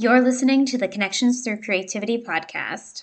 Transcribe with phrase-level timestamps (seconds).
[0.00, 3.02] You're listening to the Connections Through Creativity podcast.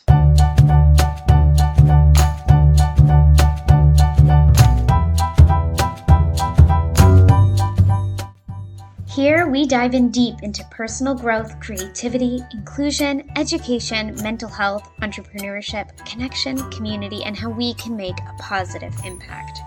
[9.09, 16.55] Here, we dive in deep into personal growth, creativity, inclusion, education, mental health, entrepreneurship, connection,
[16.71, 19.59] community, and how we can make a positive impact.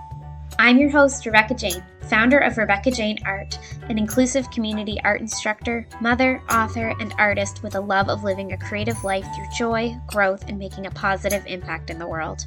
[0.60, 3.56] I'm your host, Rebecca Jane, founder of Rebecca Jane Art,
[3.88, 8.58] an inclusive community art instructor, mother, author, and artist with a love of living a
[8.58, 12.44] creative life through joy, growth, and making a positive impact in the world.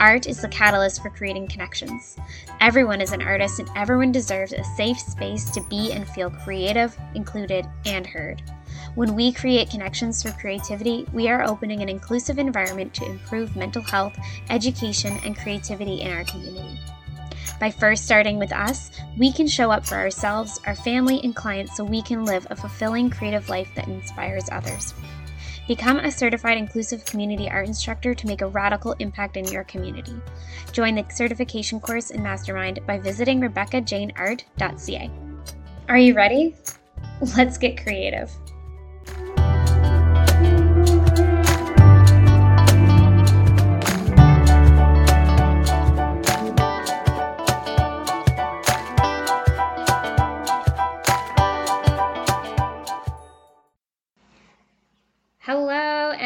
[0.00, 2.16] Art is the catalyst for creating connections.
[2.60, 6.98] Everyone is an artist, and everyone deserves a safe space to be and feel creative,
[7.14, 8.42] included, and heard.
[8.96, 13.82] When we create connections through creativity, we are opening an inclusive environment to improve mental
[13.82, 14.18] health,
[14.50, 16.80] education, and creativity in our community.
[17.60, 21.76] By first starting with us, we can show up for ourselves, our family, and clients
[21.76, 24.92] so we can live a fulfilling creative life that inspires others.
[25.66, 30.14] Become a certified inclusive community art instructor to make a radical impact in your community.
[30.72, 35.10] Join the certification course and mastermind by visiting RebeccaJaneArt.ca.
[35.88, 36.54] Are you ready?
[37.36, 38.30] Let's get creative.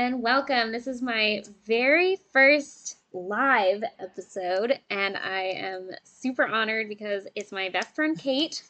[0.08, 0.72] And welcome.
[0.72, 7.68] This is my very first live episode, and I am super honored because it's my
[7.68, 8.62] best friend Kate.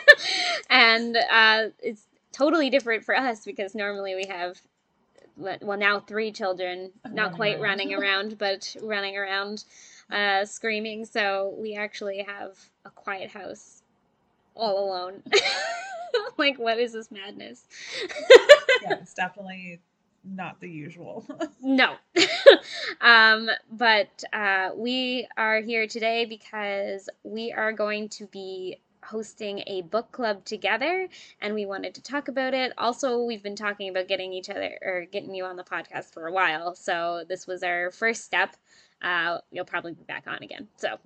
[0.70, 4.62] and uh, it's totally different for us because normally we have,
[5.36, 9.64] well, now three children, not quite running around, but running around
[10.12, 11.04] uh, screaming.
[11.04, 13.82] So we actually have a quiet house
[14.54, 15.24] all alone.
[16.38, 17.64] like, what is this madness?
[18.82, 19.80] yeah, it's definitely
[20.24, 21.24] not the usual.
[21.62, 21.96] No.
[23.02, 29.82] um, but uh, we are here today because we are going to be hosting a
[29.82, 31.08] book club together
[31.40, 32.72] and we wanted to talk about it.
[32.78, 36.26] Also, we've been talking about getting each other or getting you on the podcast for
[36.26, 36.74] a while.
[36.74, 38.56] So this was our first step.
[39.02, 40.68] Uh, you'll probably be back on again.
[40.76, 40.88] So.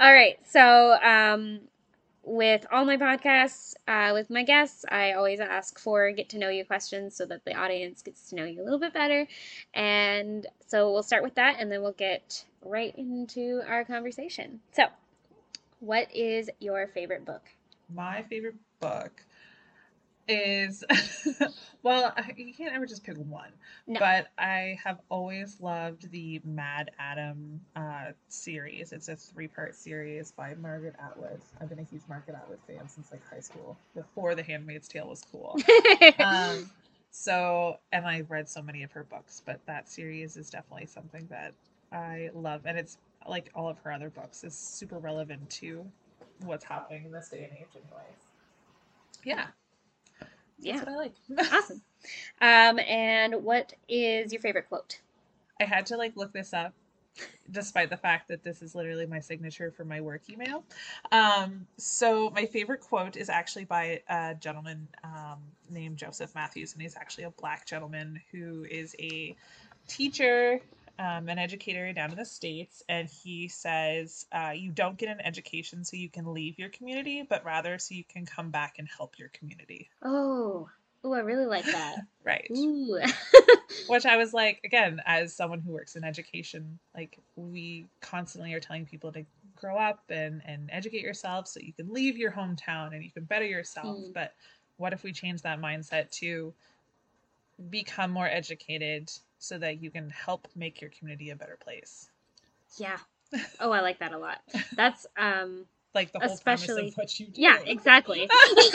[0.00, 0.38] All right.
[0.44, 1.60] So, um,
[2.28, 6.50] with all my podcasts, uh, with my guests, I always ask for get to know
[6.50, 9.26] you questions so that the audience gets to know you a little bit better.
[9.72, 14.60] And so we'll start with that and then we'll get right into our conversation.
[14.72, 14.84] So,
[15.80, 17.42] what is your favorite book?
[17.92, 19.22] My favorite book
[20.28, 20.84] is
[21.82, 23.50] well, you can't ever just pick one,
[23.86, 23.98] No.
[24.00, 28.92] but I have always loved the MaddAddam uh, series.
[28.92, 31.40] It's a three-part series by Margaret Atwood.
[31.60, 35.08] I've been a huge Margaret Atwood fan since like high school, before The Handmaid's Tale
[35.08, 35.58] was cool.
[36.18, 36.70] um,
[37.10, 41.26] so, and I read so many of her books, but that series is definitely something
[41.30, 41.54] that
[41.92, 45.84] I love, and it's like all of her other books is super relevant to
[46.44, 48.26] what's happening in this day and age, anyways.
[49.24, 49.46] Yeah,
[50.60, 51.14] yeah, what I like.
[51.52, 51.82] awesome.
[52.40, 55.00] Um, and what is your favorite quote?
[55.60, 56.72] I had to like look this up,
[57.50, 60.64] despite the fact that this is literally my signature for my work email.
[61.10, 65.38] Um, so my favorite quote is actually by a gentleman um,
[65.68, 69.36] named Joseph Matthews, and he's actually a black gentleman who is a
[69.88, 70.60] teacher.
[71.00, 75.20] Um, an educator down in the states, and he says, uh, "You don't get an
[75.20, 78.88] education so you can leave your community, but rather so you can come back and
[78.88, 80.68] help your community." Oh,
[81.04, 81.96] oh, I really like that.
[82.24, 82.50] Right.
[83.88, 88.60] Which I was like, again, as someone who works in education, like we constantly are
[88.60, 89.24] telling people to
[89.56, 93.24] grow up and and educate yourself so you can leave your hometown and you can
[93.24, 93.96] better yourself.
[93.96, 94.12] Mm.
[94.12, 94.34] But
[94.76, 96.52] what if we change that mindset to
[97.70, 102.08] become more educated so that you can help make your community a better place?
[102.76, 102.98] yeah.
[103.60, 104.40] Oh, I like that a lot.
[104.74, 107.42] That's um Like the whole premise Especially- of what you do.
[107.42, 108.26] yeah, exactly.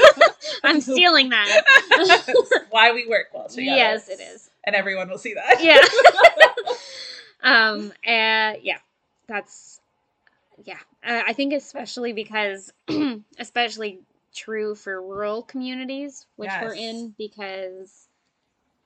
[0.63, 1.63] I'm stealing that.
[2.69, 3.75] Why we work well together.
[3.75, 4.51] yes, it is.
[4.63, 5.63] And everyone will see that.
[5.63, 5.79] Yeah.
[7.43, 8.77] um and yeah.
[9.27, 9.79] That's
[10.63, 10.77] yeah.
[11.03, 12.71] I I think especially because
[13.39, 14.01] especially
[14.35, 18.07] true for rural communities which we're in because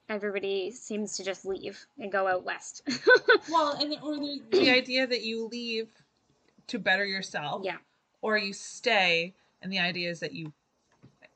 [0.09, 2.81] everybody seems to just leave and go out west.
[3.49, 5.87] Well, and or the, the idea that you leave
[6.67, 7.77] to better yourself, yeah.
[8.21, 10.51] or you stay, and the idea is that you,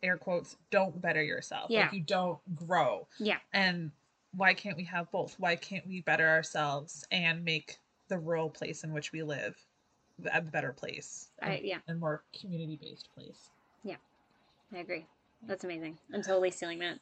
[0.03, 1.69] air quotes, don't better yourself.
[1.69, 1.83] Yeah.
[1.83, 3.07] Like you don't grow.
[3.17, 3.37] Yeah.
[3.53, 3.91] And
[4.35, 5.35] why can't we have both?
[5.39, 7.77] Why can't we better ourselves and make
[8.09, 9.55] the rural place in which we live
[10.33, 11.29] a better place?
[11.41, 13.49] I and- yeah, and more community based place.
[13.83, 13.97] Yeah,
[14.73, 15.05] I agree.
[15.47, 15.97] That's amazing.
[16.13, 16.99] I'm totally stealing that.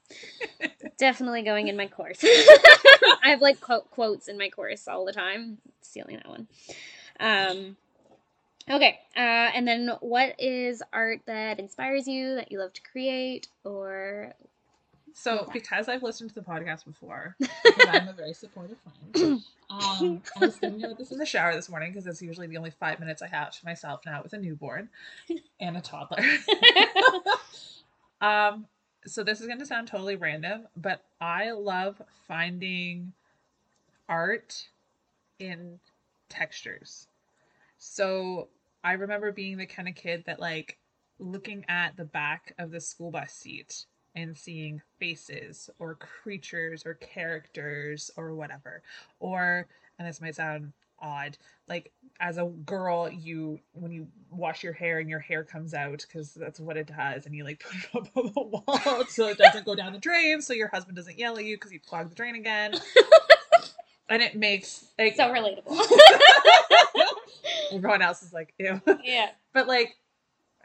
[1.00, 2.20] Definitely going in my course.
[2.24, 5.58] I have like quote, quotes in my course all the time.
[5.82, 6.48] Stealing that one.
[7.22, 7.78] Um,
[8.70, 9.00] okay.
[9.16, 14.34] Uh, and then what is art that inspires you that you love to create or
[15.14, 17.38] So, because I've listened to the podcast before,
[17.88, 18.78] I'm a very supportive
[19.14, 22.48] friend, um, I was thinking about this in the shower this morning because it's usually
[22.48, 24.90] the only five minutes I have to myself now with a newborn
[25.62, 26.24] and a toddler.
[28.22, 28.66] um,
[29.10, 33.14] so this is going to sound totally random, but I love finding
[34.08, 34.70] art
[35.40, 35.80] in
[36.30, 37.08] textures.
[37.78, 38.50] So
[38.84, 40.78] I remember being the kind of kid that like
[41.20, 43.86] looking at the back of the school bus seat
[44.16, 48.82] and seeing faces or creatures or characters or whatever.
[49.20, 49.68] Or
[49.98, 51.38] and this might sound odd,
[51.68, 56.06] like as a girl you when you wash your hair and your hair comes out
[56.08, 57.60] because that's what it does and you like
[57.92, 60.68] put it up on the wall so it doesn't go down the drain so your
[60.68, 62.74] husband doesn't yell at you because you clogged the drain again.
[64.10, 65.80] and it makes like so relatable?
[67.74, 68.82] everyone else is like ew.
[69.04, 69.30] yeah.
[69.54, 69.96] but like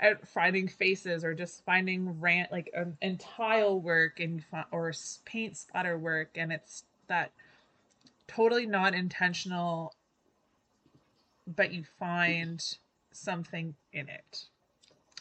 [0.00, 4.42] at finding faces or just finding rant like um, and tile work and
[4.72, 4.92] or
[5.25, 7.30] paint splatter work and it's that
[8.26, 9.94] totally not intentional
[11.46, 12.76] but you find
[13.12, 14.46] something in it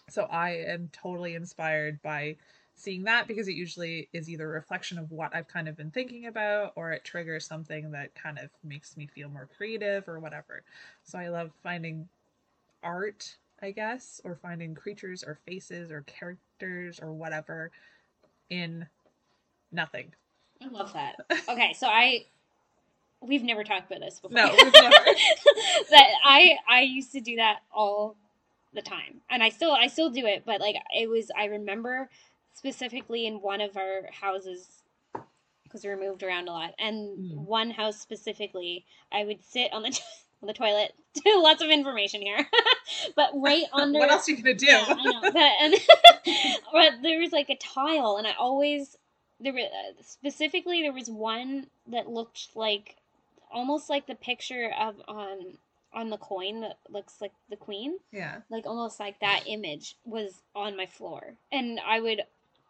[0.10, 2.36] so i am totally inspired by
[2.76, 5.92] seeing that because it usually is either a reflection of what i've kind of been
[5.92, 10.20] thinking about or it triggers something that kind of makes me feel more creative or
[10.20, 10.64] whatever
[11.04, 12.08] so i love finding
[12.84, 17.72] art, I guess, or finding creatures or faces or characters or whatever
[18.50, 18.86] in
[19.72, 20.14] nothing.
[20.62, 21.16] I love that.
[21.50, 22.26] Okay, so I
[23.28, 24.36] we've never talked about this before.
[24.36, 24.96] No, we've never.
[25.92, 28.16] that I I used to do that all
[28.74, 29.22] the time.
[29.30, 32.10] And I still I still do it, but like it was I remember
[32.54, 34.68] specifically in one of our houses
[35.64, 36.74] because we were moved around a lot.
[36.80, 37.36] And Mm.
[37.46, 39.90] one house specifically, I would sit on the
[40.42, 40.94] on the toilet.
[41.26, 42.46] Lots of information here.
[43.16, 44.66] but right under what else are you gonna do?
[44.68, 45.22] yeah, I know.
[45.22, 45.76] But, and,
[46.72, 48.98] but there was like a tile, and I always
[49.40, 52.96] there were uh, specifically there was one that looked like
[53.54, 55.58] almost like the picture of on
[55.94, 58.40] on the coin that looks like the queen, yeah.
[58.50, 62.24] like almost like that image was on my floor, and I would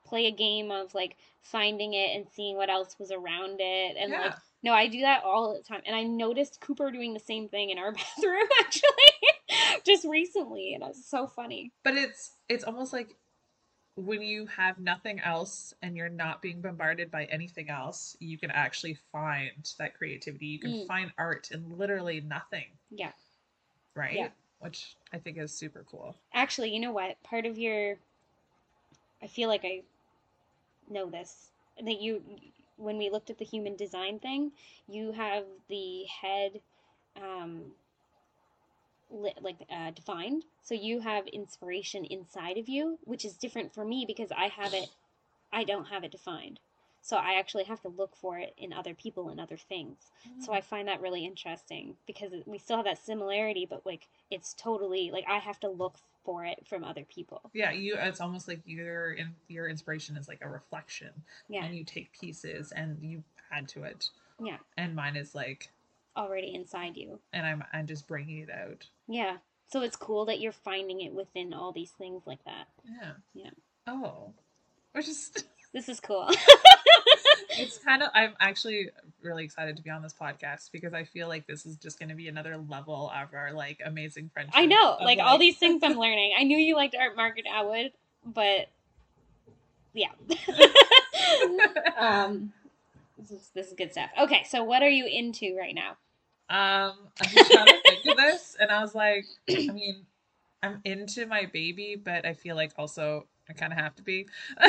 [0.05, 4.11] play a game of like finding it and seeing what else was around it and
[4.11, 4.21] yeah.
[4.21, 4.33] like
[4.63, 5.81] no, I do that all the time.
[5.85, 10.73] And I noticed Cooper doing the same thing in our bathroom actually just recently.
[10.73, 11.71] And it was so funny.
[11.83, 13.15] but it's it's almost like
[13.95, 18.49] when you have nothing else and you're not being bombarded by anything else, you can
[18.51, 20.47] actually find that creativity.
[20.47, 20.87] You can Mm.
[20.87, 23.11] find art in literally nothing, Yeah.
[23.93, 24.15] right?
[24.15, 24.31] Yeah.
[24.59, 26.17] Which I think is super cool.
[26.33, 27.21] Actually, you know what?
[27.23, 27.99] Part of your.
[29.21, 29.83] I feel like I
[30.89, 31.51] know this.
[31.81, 32.23] That you.
[32.77, 34.51] When we looked at the human design thing,
[34.87, 36.61] you have the head.
[37.15, 37.75] Um,
[39.41, 40.45] like uh, defined.
[40.61, 44.73] So you have inspiration inside of you which is different for me because i have
[44.73, 44.89] it
[45.51, 46.59] i don't have it defined.
[47.01, 49.97] So i actually have to look for it in other people and other things.
[50.39, 54.53] So i find that really interesting because we still have that similarity but like it's
[54.53, 57.41] totally like i have to look for it from other people.
[57.53, 61.09] Yeah, you it's almost like your in your inspiration is like a reflection.
[61.49, 61.65] yeah.
[61.65, 64.09] And you take pieces and you add to it.
[64.41, 64.57] Yeah.
[64.77, 65.69] And mine is like
[66.15, 70.39] already inside you and i'm i'm just bringing it out yeah so it's cool that
[70.39, 73.49] you're finding it within all these things like that yeah Yeah.
[73.87, 74.31] oh
[74.93, 75.31] which is
[75.73, 76.29] this is cool
[77.57, 78.89] it's kind of i'm actually
[79.23, 82.09] really excited to be on this podcast because i feel like this is just going
[82.09, 85.81] to be another level of our like amazing friendship I know, like all these things
[85.83, 86.33] I'm learning.
[86.37, 87.91] I knew you liked Margaret Atwood,
[88.25, 88.69] but
[89.93, 90.09] yeah.
[91.97, 92.51] um,
[93.17, 94.09] this is this is good stuff.
[94.21, 95.97] Okay, so what are you into right now?
[96.53, 100.05] Um i'm just trying to think of this and i was like i mean
[100.61, 104.25] i'm into my baby but i feel like also i kind of have to be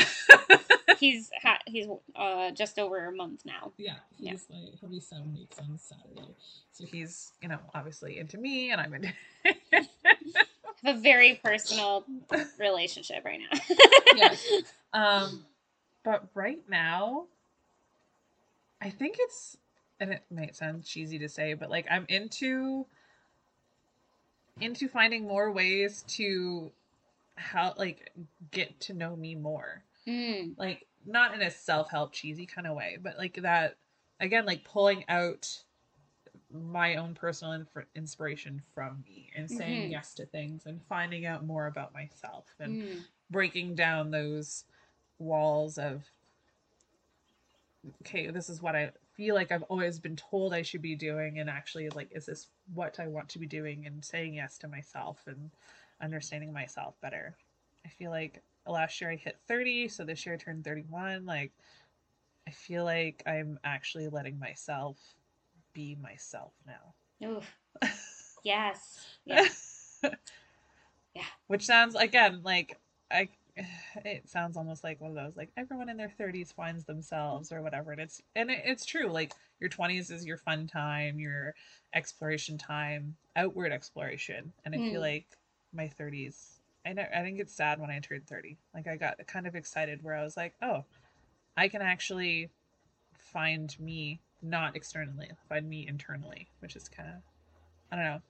[0.98, 3.72] He's ha- he's uh just over a month now.
[3.76, 4.30] Yeah, Yeah.
[4.32, 6.34] he's like he'll be seven weeks on Saturday.
[6.72, 9.12] So he's, you know, obviously into me and I'm into
[10.84, 12.04] Have a very personal
[12.58, 13.58] relationship right now.
[14.14, 14.46] Yes.
[14.92, 15.44] um
[16.04, 17.26] but right now
[18.80, 19.56] I think it's
[20.00, 22.86] and it might sound cheesy to say, but like I'm into
[24.60, 26.70] into finding more ways to
[27.36, 28.12] how like
[28.50, 29.82] get to know me more.
[30.06, 33.76] Mm, like not in a self-help cheesy kind of way but like that
[34.20, 35.62] again like pulling out
[36.52, 39.90] my own personal inf- inspiration from me and saying Mhm.
[39.90, 44.64] yes to things and finding out more about myself and mm, breaking down those
[45.18, 46.04] walls of
[48.02, 51.38] okay, this is what I feel like I've always been told I should be doing
[51.38, 54.68] and actually like is this what I want to be doing and saying yes to
[54.68, 55.50] myself and
[56.00, 57.37] understanding myself better.
[57.85, 61.26] I feel like last year I hit 30, so this year I turned 31.
[61.26, 61.52] Like
[62.47, 64.99] I feel like I'm actually letting myself
[65.73, 67.28] be myself now.
[67.28, 67.50] Oof.
[68.44, 69.06] Yes.
[69.25, 69.49] Yeah.
[71.14, 71.23] Yeah.
[71.47, 72.76] Which sounds again like
[73.11, 73.28] I
[74.04, 77.62] it sounds almost like one of those like everyone in their 30s finds themselves or
[77.62, 81.54] whatever and it's and it, it's true like your 20s is your fun time your
[81.94, 85.04] exploration time outward exploration and i feel Mm.
[85.04, 85.26] like
[85.73, 89.25] my 30s I, know, I didn't get sad when i turned 30 like i got
[89.26, 90.84] kind of excited where i was like oh
[91.56, 92.50] i can actually
[93.18, 97.14] find me not externally find me internally which is kind of
[97.92, 98.23] i don't know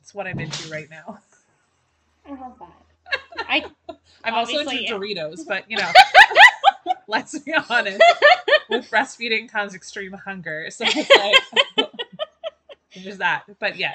[0.00, 1.18] it's what i'm into right now
[2.26, 2.89] I love that.
[3.38, 3.64] I
[4.24, 4.74] I'm also into.
[4.94, 5.90] Doritos, but you know,
[7.08, 8.02] let's be honest.
[8.68, 11.90] With breastfeeding comes extreme hunger, so it's like
[13.04, 13.44] there's that.
[13.58, 13.94] But yeah,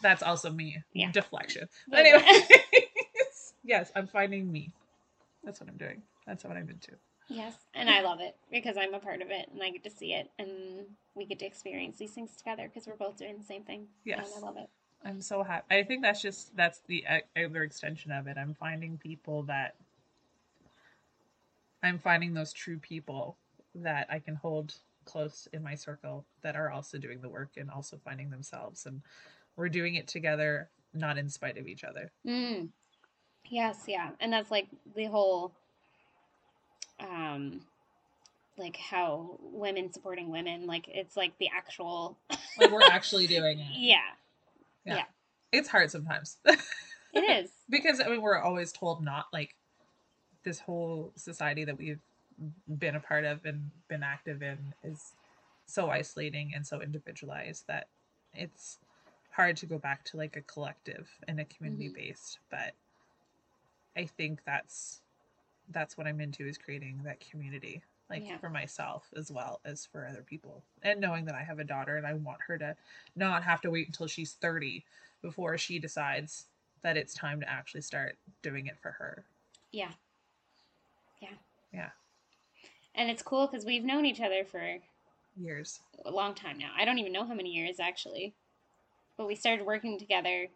[0.00, 0.82] that's also me.
[0.92, 1.10] Yeah.
[1.12, 1.68] Deflection.
[1.88, 2.24] But- Anyway,
[3.64, 4.72] yes, I'm finding me.
[5.44, 6.02] That's what I'm doing.
[6.26, 6.92] That's what I'm into.
[7.28, 9.90] yes, and I love it because I'm a part of it and I get to
[9.90, 13.44] see it and we get to experience these things together because we're both doing the
[13.44, 13.86] same thing.
[14.04, 14.30] Yes.
[14.36, 14.68] And I love it.
[15.04, 15.74] I'm so happy.
[15.74, 17.04] I think that's just that's the
[17.36, 18.36] other extension of it.
[18.36, 19.74] I'm finding people that
[21.82, 23.36] I'm finding those true people
[23.74, 27.70] that I can hold close in my circle that are also doing the work and
[27.70, 29.02] also finding themselves and
[29.56, 32.12] we're doing it together not in spite of each other.
[32.26, 32.68] Mm.
[33.46, 34.10] Yes, yeah.
[34.20, 35.52] And that's like the whole
[37.00, 37.60] um
[38.58, 42.18] like how women supporting women, like it's like the actual
[42.58, 43.66] Like we're actually doing it.
[43.74, 43.98] Yeah,
[45.52, 46.38] It's hard sometimes.
[46.46, 47.50] it is.
[47.68, 49.54] because I mean we're always told not like
[50.44, 52.00] this whole society that we've
[52.78, 55.12] been a part of and been active in is
[55.66, 57.88] so isolating and so individualized that
[58.34, 58.78] it's
[59.30, 61.94] hard to go back to like a collective and a community mm-hmm.
[61.94, 62.38] based.
[62.50, 62.72] But
[63.96, 65.00] i think that's
[65.70, 68.36] that's what i'm into is creating that community like Yeah.
[68.38, 71.96] for myself as well as for other people and knowing that i have a daughter
[71.96, 72.76] and i want her to
[73.16, 74.84] not have to wait until she's 30
[75.22, 76.46] before she decides
[76.82, 79.24] that it's time to actually start doing it for her
[79.72, 79.92] Yeah.
[81.20, 81.38] Yeah.
[81.72, 81.90] Yeah.
[82.94, 84.76] And it's cool because we've known each other for
[85.40, 86.72] years a long time now.
[86.76, 88.34] I don't even know how many years actually.
[89.16, 90.48] But we started working together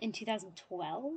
[0.00, 1.12] in 2012.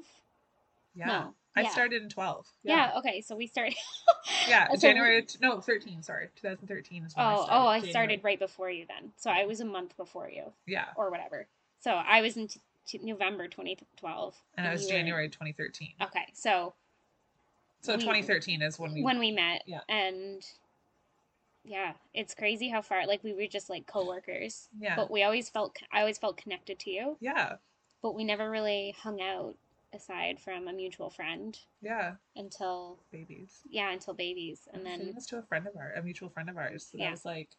[0.96, 1.34] Yeah No.
[1.56, 1.70] i yeah.
[1.70, 2.92] started in 12 Yeah.
[2.98, 3.22] okay.
[3.22, 3.76] So we started.
[4.48, 7.54] yeah So- january t- no 13 sorry 2013 is when I Oh, started.
[7.56, 7.92] oh, I January.
[7.92, 9.12] started right before you then.
[9.18, 11.48] So I was a month before you yeah or whatever.
[11.80, 14.36] So I was in t- t- November 2012.
[14.58, 16.26] and it was you were- january 2013 Okay.
[16.34, 16.74] So
[17.82, 19.82] so we- 2013 is when we when we met Yeah.
[19.90, 20.42] and
[21.68, 24.70] yeah, it's crazy how far like we were just like coworkers.
[24.80, 27.56] yeah But we always felt I always felt connected to you, yeah
[28.04, 29.56] but we never really hung out
[29.96, 34.68] aside from a mutual friend yeah until babies yeah, until babies.
[34.74, 37.12] And then this to a friend of ours a mutual friend of ours that Yeah.
[37.12, 37.50] was like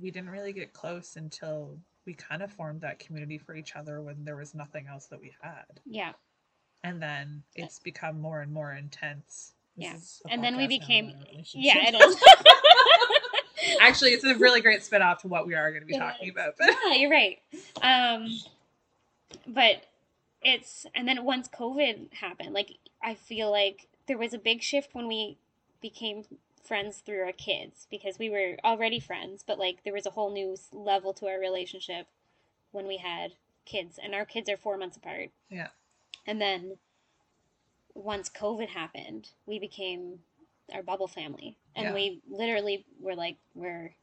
[0.00, 4.00] we didn't really get close until we kind of formed that community for each other
[4.02, 6.12] when there was nothing else that we had yeah.
[6.84, 10.32] and then it's become more and more intense This Yeah.
[10.34, 11.74] And then we became- about our relationship.
[11.74, 12.22] Yeah, it is.
[13.80, 15.98] Actually, it's a really great spin off to what we are going to be It
[15.98, 16.32] talking is.
[16.34, 16.54] about.
[16.60, 17.38] yeah, you're right.
[17.82, 18.28] Um,
[19.46, 19.84] but
[20.48, 24.94] it's and then once COVID happened, like I feel like there was a big shift
[24.94, 25.38] when we
[25.80, 26.24] became
[26.64, 30.32] friends through our kids because we were already friends, but like there was a whole
[30.32, 32.06] new level to our relationship
[32.72, 33.32] when we had
[33.64, 35.30] kids, and our kids are four months apart.
[35.50, 35.68] Yeah.
[36.26, 36.78] And then
[37.94, 40.20] once COVID happened, we became
[40.72, 41.94] our bubble family, and Yeah.
[41.94, 43.94] we literally were like we're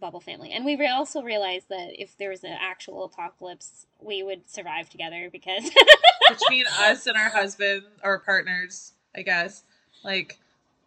[0.00, 0.50] bubble family.
[0.52, 4.88] And we re- also realized that if there was an actual apocalypse, we would survive
[4.90, 5.70] together because
[6.28, 9.62] Between us and our husband or partners, I guess,
[10.04, 10.38] like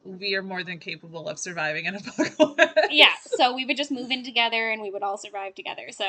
[0.05, 2.87] we are more than capable of surviving an apocalypse.
[2.91, 5.91] yeah, so we would just move in together and we would all survive together.
[5.91, 6.05] So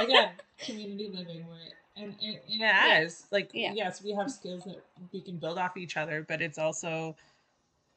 [0.00, 1.58] Again, community living where
[1.96, 2.62] and, and, and
[3.02, 3.72] it is like Yeah.
[3.74, 7.14] yes, we have skills that we can build off each other, but it's also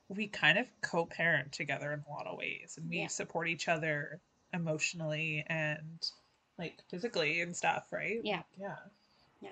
[0.09, 3.07] we kind of co-parent together in a lot of ways, and we Yeah.
[3.07, 4.19] support each other
[4.53, 6.09] emotionally and
[6.59, 8.19] like physically and stuff, right?
[8.23, 8.43] Yeah.
[8.59, 8.75] yeah.
[9.41, 9.49] Yeah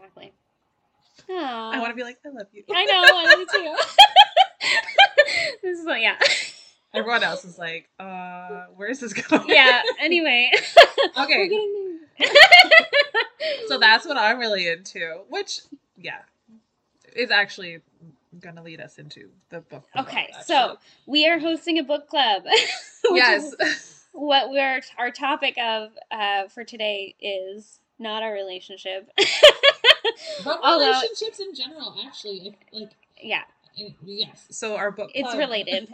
[0.00, 0.32] exactly.
[1.28, 2.64] I want to be like, I love you.
[2.72, 3.76] I know, I do too.
[5.62, 6.16] this is like, yeah.
[6.94, 9.48] Everyone else is like, uh, where's this going?
[9.48, 10.50] Yeah, anyway.
[11.16, 11.50] Okay.
[13.68, 15.20] So that's what I'm really into.
[15.28, 15.60] Which,
[15.96, 16.18] yeah,
[17.14, 17.80] is actually
[18.38, 19.90] going to lead us into the book.
[19.92, 20.44] club, Okay, actually.
[20.44, 22.44] so we are hosting a book club.
[23.08, 29.10] which yes, is what we're our topic of uh, for today is not our relationship.
[30.44, 33.42] But Although- relationships in general, actually, if, like, yeah,
[34.04, 34.46] yes.
[34.50, 35.10] so our book.
[35.14, 35.92] it's related.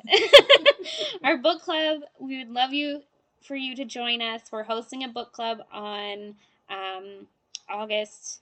[1.25, 2.01] our book club.
[2.19, 3.03] We would love you
[3.43, 4.43] for you to join us.
[4.53, 6.35] We're hosting a book club on
[6.69, 7.27] um,
[7.69, 8.41] August.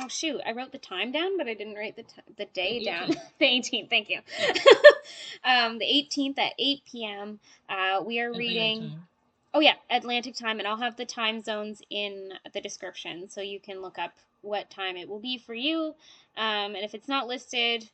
[0.00, 0.40] Oh shoot!
[0.46, 3.08] I wrote the time down, but I didn't write the t- the day The down.
[3.38, 3.90] the 18th.
[3.90, 4.20] Thank you.
[5.44, 7.40] um, the 18th at 8 p.m.
[7.68, 8.80] Uh, we are Atlantic reading.
[8.90, 9.08] time.
[9.54, 13.60] Oh yeah, Atlantic time, and I'll have the time zones in the description, so you
[13.60, 14.12] can look up
[14.42, 15.94] what time it will be for you.
[16.36, 17.88] Um, and if it's not listed,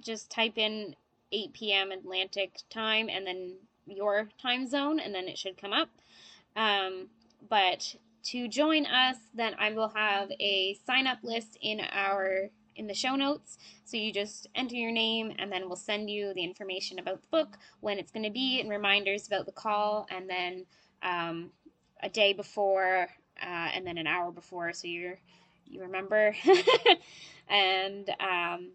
[0.00, 0.96] just type in
[1.32, 1.92] 8 p.m.
[1.92, 5.88] Atlantic time and then your time zone, and then it should come up.
[6.56, 7.08] Um,
[7.48, 7.94] but
[8.30, 12.94] to join us, then I will have a sign up list in our in the
[12.94, 13.58] show notes.
[13.84, 17.28] So you just enter your name, and then we'll send you the information about the
[17.28, 20.66] book, when it's going to be, and reminders about the call, and then
[21.02, 21.50] um,
[22.02, 23.08] a day before,
[23.42, 25.18] uh, and then an hour before, so you're
[25.68, 26.34] you remember.
[27.48, 28.70] and um,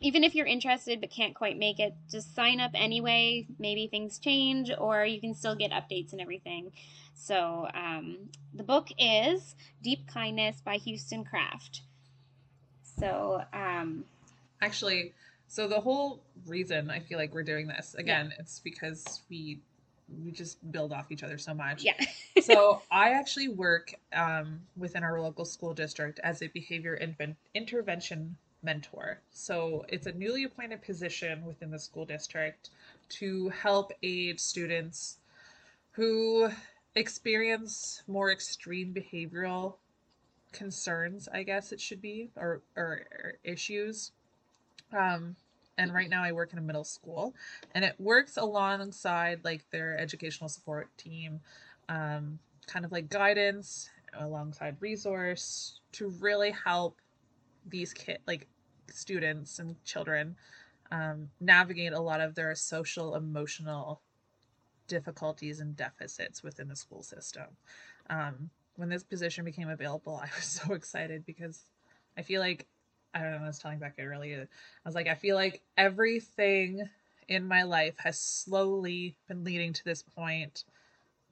[0.00, 3.46] even if you're interested but can't quite make it, just sign up anyway.
[3.58, 6.72] Maybe things change, or you can still get updates and everything.
[7.16, 8.18] So um,
[8.54, 11.80] the book is Deep Kindness by Houston Kraft.
[12.98, 14.04] So um,
[14.60, 15.12] Actually,
[15.48, 19.60] so the whole reason I feel like we're doing this again, it's because we
[20.24, 21.82] we just build off each other so much.
[21.82, 21.94] yeah,
[22.40, 26.98] so I actually work um, within our local school district as a behavior
[27.54, 29.18] intervention mentor.
[29.32, 32.70] So it's a newly appointed position within the school district
[33.08, 35.16] to help aid students
[35.92, 36.50] who
[36.96, 39.74] experience more extreme behavioral
[40.52, 44.12] concerns, I guess it should be, or, or, or issues.
[44.96, 45.36] Um,
[45.78, 47.34] and right now I work in a middle school
[47.74, 51.40] and it works alongside like their educational support team
[51.88, 56.98] um, kind of like guidance alongside resource to really help
[57.68, 58.46] these kid like
[58.90, 60.34] students and children
[60.90, 64.00] um, navigate a lot of their social emotional
[64.86, 67.46] difficulties and deficits within the school system
[68.10, 71.64] um, when this position became available i was so excited because
[72.16, 72.66] i feel like
[73.14, 74.48] i don't know i was telling becca earlier
[74.84, 76.88] i was like i feel like everything
[77.28, 80.64] in my life has slowly been leading to this point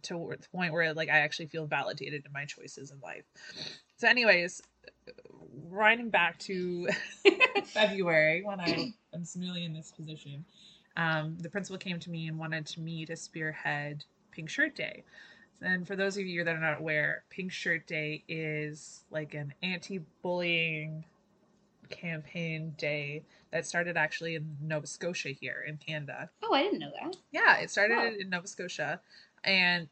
[0.05, 3.25] to the point where like I actually feel validated in my choices in life.
[3.97, 4.63] So, anyways,
[5.69, 6.89] writing back to
[7.65, 10.45] February when I am newly in this position,
[10.97, 15.05] um, the principal came to me and wanted to me to spearhead Pink Shirt Day.
[15.63, 19.55] And for those of you that are not aware, Pink Shirt Day is like an
[19.63, 21.05] anti-bullying
[21.91, 26.31] campaign day that started actually in Nova Scotia here in Canada.
[26.43, 27.17] oh, I didn't know that.
[27.31, 28.11] Yeah, it started Wow.
[28.19, 29.01] in Nova Scotia,
[29.45, 29.89] and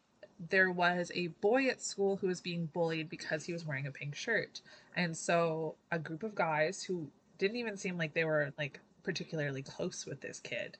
[0.50, 3.92] there was a boy at school who was being bullied because he was wearing a
[3.92, 4.60] pink shirt,
[4.96, 9.62] and so a group of guys who didn't even seem like they were like particularly
[9.62, 10.76] close with this kid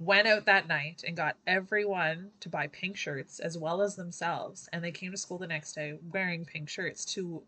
[0.00, 4.68] went out that night and got everyone to buy pink shirts as well as themselves.
[4.72, 7.42] And they came to school the next day wearing pink shirts to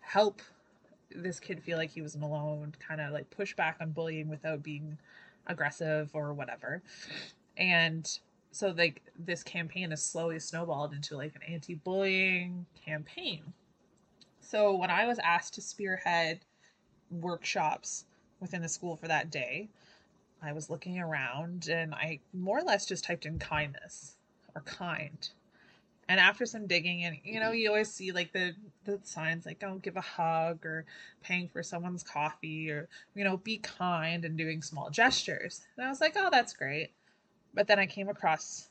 [0.00, 0.42] help
[1.10, 4.62] this kid feel like he wasn't alone kind of like push back on bullying without
[4.62, 4.98] being
[5.46, 6.82] aggressive or whatever.
[7.56, 8.06] And
[8.52, 13.42] so like this campaign has slowly snowballed into like an anti-bullying campaign.
[14.40, 16.40] So when i was asked to spearhead
[17.10, 18.04] workshops
[18.40, 19.68] within the school for that day
[20.46, 24.16] i was looking around and i more or less just typed in kindness
[24.56, 25.28] or kind.
[26.08, 28.54] And after some digging and you know you always see like the
[28.84, 30.84] the signs like oh give a hug or
[31.22, 35.62] paying for someone's coffee or you know be kind and doing small gestures.
[35.76, 36.90] And i was like oh that's great.
[37.54, 38.68] But then i came across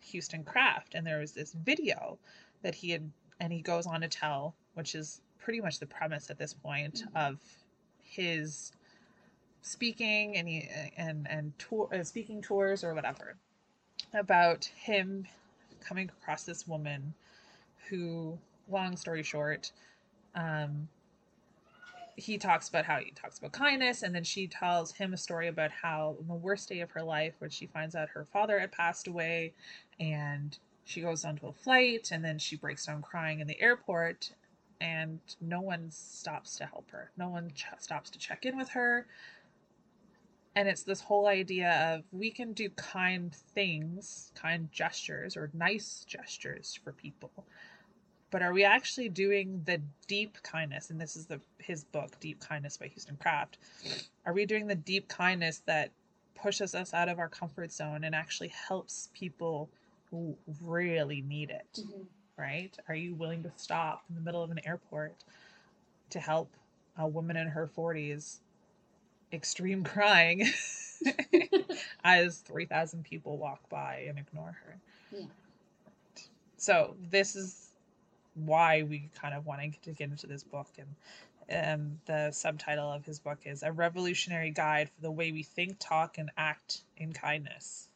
[0.00, 2.18] houston kraft and there was this video
[2.62, 6.30] that he had and he goes on to tell which is pretty much the premise
[6.30, 7.16] at this point mm-hmm.
[7.16, 7.38] of
[8.02, 8.72] his
[9.64, 13.34] speaking and he and and tour uh, speaking tours or whatever
[14.12, 15.26] about him
[15.80, 17.14] coming across this woman
[17.88, 19.72] who long story short
[20.34, 20.86] um
[22.16, 25.48] he talks about how he talks about kindness and then she tells him a story
[25.48, 28.70] about how the worst day of her life when she finds out her father had
[28.70, 29.54] passed away
[29.98, 34.30] and she goes onto a flight and then she breaks down crying in the airport
[34.80, 37.10] and no one stops to help her.
[37.16, 39.06] No one ch- stops to check in with her
[40.56, 46.04] and it's this whole idea of we can do kind things kind gestures or nice
[46.06, 47.30] gestures for people.
[48.30, 50.90] But are we actually doing the deep kindness?
[50.90, 53.58] And this is the his book deep kindness by houston kraft
[54.26, 55.90] are we doing the deep kindness that
[56.34, 59.70] pushes us out of our comfort zone and actually helps people
[60.10, 62.06] who really need it Mhm.
[62.36, 62.76] right?
[62.88, 65.24] Are you willing to stop in the middle of an airport
[66.10, 66.50] to help
[66.96, 68.40] a woman in her 40s
[69.34, 70.44] extreme crying
[72.04, 74.76] as 3000 people walk by and ignore her
[75.12, 75.26] Yeah.
[76.56, 77.68] so this is
[78.34, 80.88] why we kind of wanted to get into this book and
[81.52, 85.76] um, the subtitle of his book is a revolutionary guide for the way we think
[85.78, 87.88] talk and act in kindness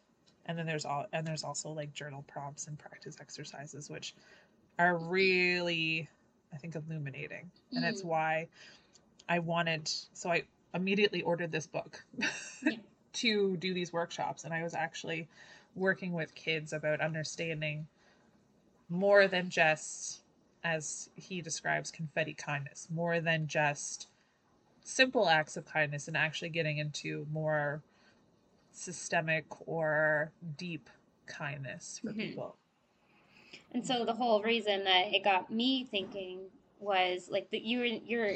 [0.46, 4.14] and then there's all and there's also like journal prompts and practice exercises which
[4.78, 6.08] are really
[6.52, 8.06] i think illuminating and it's Mm.
[8.06, 8.48] why
[9.28, 10.42] i wanted so i
[10.74, 12.04] immediately ordered this book
[12.62, 12.78] Yeah.
[13.12, 15.28] to do these workshops and i was actually
[15.74, 17.86] working with kids about understanding
[18.88, 20.20] more than just
[20.64, 24.08] as he describes confetti kindness more than just
[24.84, 27.82] simple acts of kindness and actually getting into more
[28.72, 30.88] systemic or deep
[31.26, 32.16] kindness for Mhm.
[32.28, 32.56] people
[33.72, 36.50] And so the whole reason that it got me thinking
[36.80, 38.32] was like that your your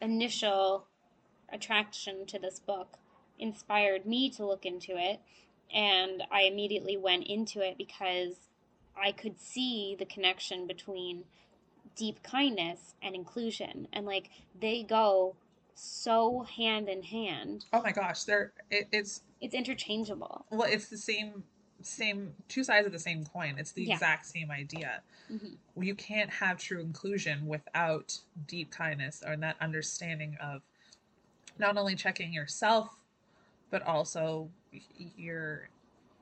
[0.00, 0.86] initial
[1.52, 2.98] attraction to this book
[3.38, 5.20] inspired me to look into it
[5.72, 8.34] and I immediately went into it because
[9.00, 11.24] I could see the connection between
[11.96, 15.36] deep kindness and inclusion and like they go
[15.74, 17.64] so hand in hand.
[17.72, 20.44] oh my gosh they're it, it's It's interchangeable.
[20.50, 21.44] well it's the same
[21.82, 23.94] same two sides of the same coin it's the Yeah.
[23.94, 25.56] exact same idea Mhm.
[25.80, 30.60] you can't have true inclusion without deep kindness or that understanding of
[31.60, 32.88] not only checking yourself
[33.70, 34.50] but also
[35.16, 35.68] your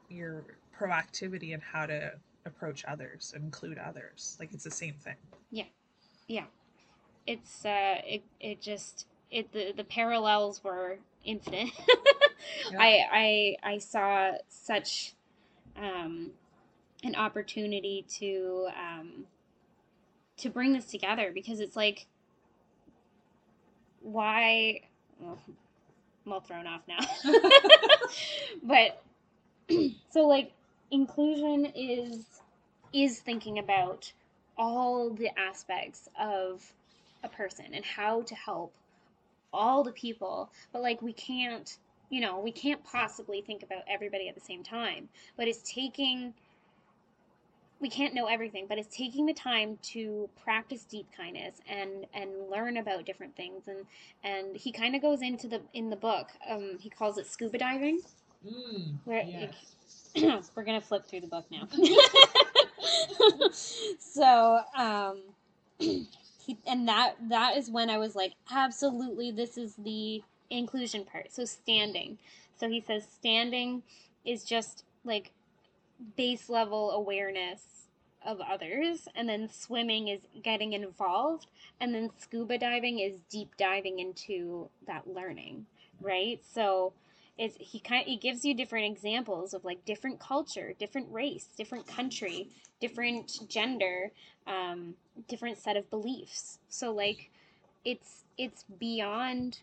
[0.08, 0.44] your
[0.78, 2.12] proactivity and how to
[2.46, 5.16] approach others include others like it's the same thing
[5.50, 5.64] Yeah,
[6.28, 6.44] Yeah.
[7.26, 11.70] It's uh it it just it the, the parallels were infinite.
[12.70, 12.78] Yeah.
[12.80, 15.14] I I I saw such
[15.76, 16.30] um
[17.04, 19.26] an opportunity to um
[20.38, 22.06] to bring this together because it's like
[24.00, 24.87] why
[25.20, 25.38] well,
[26.26, 26.98] I'm all thrown off now.
[28.62, 29.02] but
[30.10, 30.52] so like
[30.90, 32.24] inclusion is
[32.92, 34.10] is thinking about
[34.56, 36.72] all the aspects of
[37.22, 38.72] a person and how to help
[39.52, 41.78] all the people but like we can't
[42.10, 46.32] you know we can't possibly think about everybody at the same time but it's taking
[47.80, 52.30] we can't know everything but it's taking the time to practice deep kindness and and
[52.50, 53.86] learn about different things and
[54.24, 57.58] and he kind of goes into the in the book um he calls it scuba
[57.58, 58.00] diving
[58.46, 60.50] Mm, Where- yes.
[60.56, 61.66] we're gonna flip through the book now.
[63.98, 65.18] so, um,
[65.78, 71.32] he, and that that is when I was like, absolutely, this is the inclusion part.
[71.32, 72.18] So standing.
[72.58, 73.82] So he says standing
[74.24, 75.32] is just like
[76.16, 77.62] base level awareness
[78.24, 81.46] of others, and then swimming is getting involved,
[81.80, 85.66] and then scuba diving is deep diving into that learning,
[86.00, 86.40] right?
[86.52, 86.92] So
[87.38, 91.86] is he kind he gives you different examples of like different culture, different race, different
[91.86, 92.48] country,
[92.80, 94.10] different gender,
[94.46, 94.94] um,
[95.28, 96.58] different set of beliefs.
[96.68, 97.30] So like
[97.84, 99.60] it's it's beyond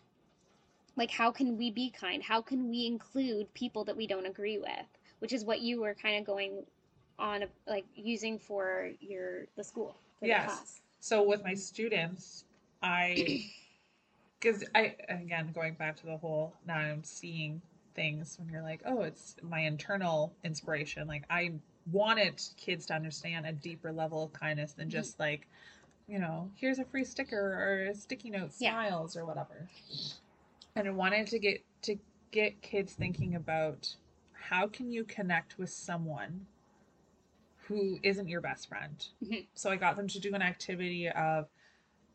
[0.96, 2.22] like how can we be kind?
[2.22, 4.95] How can we include people that we don't agree with?
[5.20, 6.64] Which is what you were kind of going
[7.18, 10.44] on like using for your the school for Yes.
[10.44, 10.80] class.
[11.00, 12.44] so with my students
[12.82, 13.42] i
[14.40, 17.60] because i again going back to the whole now i'm seeing
[17.94, 21.50] things when you're like oh it's my internal inspiration like i
[21.90, 24.98] wanted kids to understand a deeper level of kindness than Mm-hmm.
[24.98, 25.48] just like
[26.06, 28.72] you know here's a free sticker or a sticky note Yeah.
[28.72, 29.68] styles or whatever
[30.74, 31.96] and i wanted to get to
[32.30, 33.96] get kids thinking about
[34.50, 36.46] how can you connect with someone
[37.68, 39.46] who isn't your best friend Mhm.
[39.54, 41.48] so i got them to do an activity of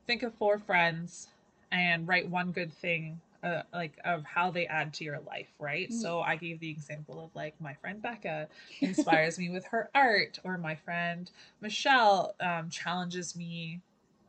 [0.08, 1.28] think of four friends
[1.72, 5.90] and write one good thing uh, like of how they add to your life right
[5.90, 5.94] Mhm.
[5.94, 8.48] so i gave the example of like my friend becca
[8.82, 13.82] inspires me with her art or my friend michelle um, challenges me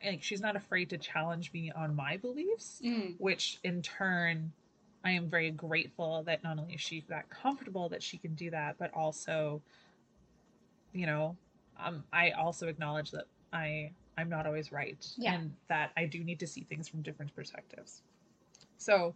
[0.05, 3.15] like she's not afraid to challenge me on my beliefs Mm.
[3.19, 4.53] which in turn
[5.05, 8.51] i am very grateful that not only is she that comfortable that she can do
[8.51, 9.61] that but also
[10.93, 11.37] you know
[11.79, 15.35] um, i also acknowledge that i i'm not always right Yeah.
[15.35, 18.03] and that i do need to see things from different perspectives
[18.79, 19.15] so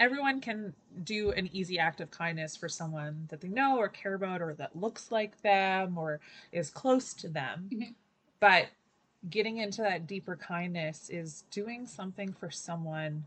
[0.00, 4.14] everyone can do an easy act of kindness for someone that they know or care
[4.14, 6.20] about or that looks like them or
[6.52, 7.94] is close to them Mhm.
[8.40, 8.68] but
[9.30, 13.24] getting into that deeper kindness is doing something for someone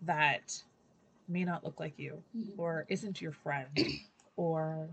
[0.00, 0.62] that
[1.28, 2.52] may not look like you Mhm.
[2.58, 3.70] or isn't your friend
[4.36, 4.88] or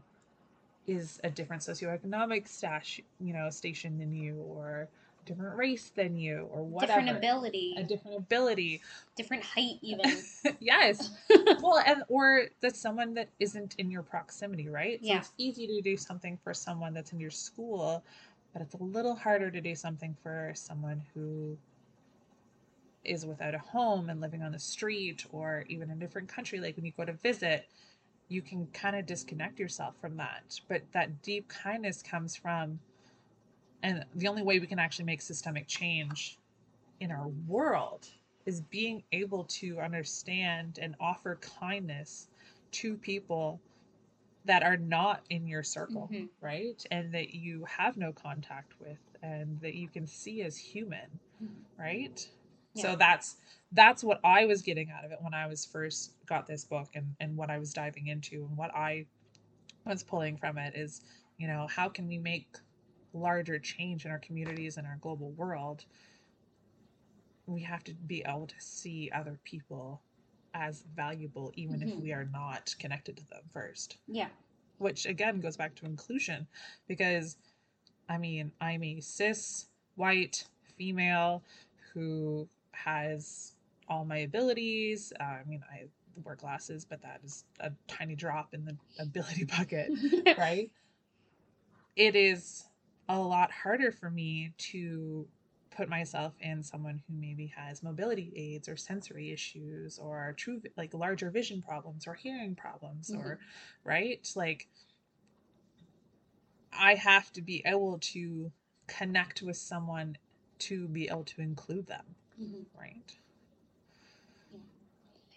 [0.88, 4.88] is a different socioeconomic stash you know station than you or
[5.26, 8.82] different race than you or whatever different ability, a different ability
[9.16, 10.10] different height, even.
[10.60, 11.12] yes
[11.62, 15.18] well and or that's someone that isn't in your proximity right Yeah.
[15.20, 18.04] it's easy to do something for someone that's in your school
[18.54, 21.56] but it's a little harder to do something for someone who
[23.04, 26.60] is without a home and living on the street or even in a different country
[26.60, 27.68] like when you go to visit
[28.28, 32.80] you can kind of disconnect yourself from that but that deep kindness comes from
[33.82, 36.38] and the only way we can actually make systemic change
[37.00, 38.08] in our world
[38.46, 42.28] is being able to understand and offer kindness
[42.72, 43.60] to people
[44.46, 46.30] that are not in your circle, Mhm.
[46.42, 46.84] right?
[46.92, 51.64] And that you have no contact with and that you can see as human, Mhm.
[51.78, 52.30] right?
[52.74, 52.84] Yeah.
[52.84, 53.38] So that's
[53.72, 56.88] that's what I was getting out of it when I was first got this book
[56.96, 59.06] and and what I was diving into and what I
[59.86, 61.02] was pulling from it is,
[61.38, 62.48] you know, how can we make
[63.14, 65.86] larger change in our communities and our global world?
[67.48, 70.02] We have to be able to see other people
[70.54, 72.02] as valuable even if Mhm.
[72.02, 74.30] we are not connected to them first yeah.
[74.80, 76.48] which again goes back to inclusion
[76.88, 77.38] because
[78.10, 80.44] I mean, I'm a cis white
[80.78, 81.44] female
[81.94, 83.54] who has
[83.88, 85.14] all my abilities.
[85.20, 85.86] Uh, I mean, I
[86.24, 89.92] wear glasses, but that is a tiny drop in the ability bucket,
[90.38, 90.72] right?
[91.96, 92.66] It is
[93.08, 95.28] a lot harder for me to
[95.76, 100.94] put myself in someone who maybe has mobility aids or sensory issues or true like
[100.94, 103.40] larger vision problems or hearing problems or
[103.86, 104.68] right like
[106.74, 108.52] I have to be able to
[108.88, 110.18] connect with someone
[110.60, 112.04] to be able to include them,
[112.40, 112.66] Mhm.
[112.80, 113.18] right?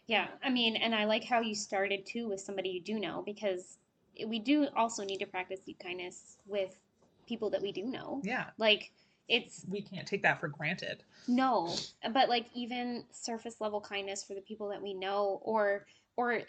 [0.07, 3.23] Yeah, I mean, and I like how you started too with somebody you do know
[3.25, 3.79] because
[4.27, 6.77] we do also need to practice deep kindness with
[7.27, 8.21] people that we do know.
[8.25, 8.93] Yeah, Like
[9.29, 11.03] it's we can't take that for granted.
[11.29, 11.75] no,
[12.13, 15.87] but like even surface level kindness for the people that we know or
[16.17, 16.43] or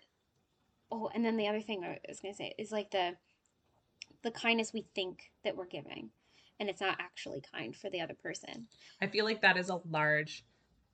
[0.92, 3.16] oh, and then the other thing I was going to say is like the
[4.24, 6.10] the kindness we think that we're giving
[6.64, 8.68] and it's not actually kind for the other person.
[9.02, 10.46] I feel like that is a large,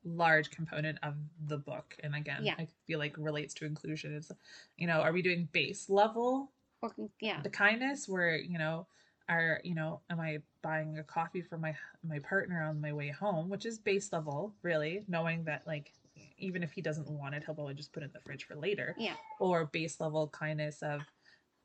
[0.03, 1.13] large component of
[1.45, 2.55] the book, and again, Yeah.
[2.57, 4.15] I feel like relates to inclusion.
[4.15, 4.31] Is,
[4.77, 6.51] you know, are we doing base level
[6.81, 7.41] Or yeah.
[7.43, 8.87] the kindness where you know
[9.27, 13.09] are you know am i buying a coffee for my my partner on my way
[13.09, 15.93] home which is base level really knowing that like
[16.39, 18.55] even if he doesn't want it he'll probably just put it in the fridge for
[18.55, 19.13] later Yeah.
[19.39, 21.01] or base level kindness of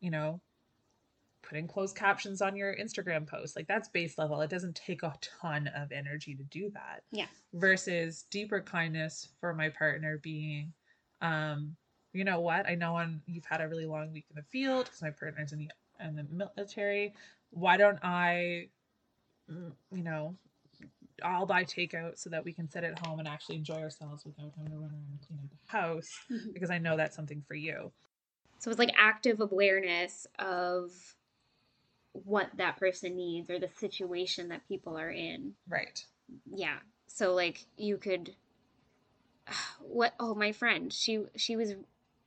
[0.00, 0.42] you know
[1.48, 4.40] putting closed captions on your instagram post like that's base level.
[4.40, 7.02] It doesn't take a ton of energy to do that.
[7.12, 7.26] Yeah.
[7.52, 10.72] versus deeper kindness for my partner being
[11.20, 11.76] um
[12.12, 12.68] you know what?
[12.68, 15.52] I know on you've had a really long week in the field because my partner's
[15.52, 15.70] in the
[16.04, 17.12] in the military.
[17.50, 18.68] Why don't i
[19.50, 20.36] mm, you know
[21.22, 24.50] i'll buy takeout so that we can sit at home and actually enjoy ourselves without
[24.56, 26.10] having to run around and clean up the house?
[26.30, 26.52] Mhm.
[26.52, 27.92] because i know that's something for you.
[28.60, 30.92] So it's like active awareness of
[32.14, 35.54] what that person needs or the situation that people are in.
[35.68, 36.04] right
[36.46, 36.78] Yeah.
[37.06, 38.34] So like you could
[39.80, 41.74] what oh my friend, she she was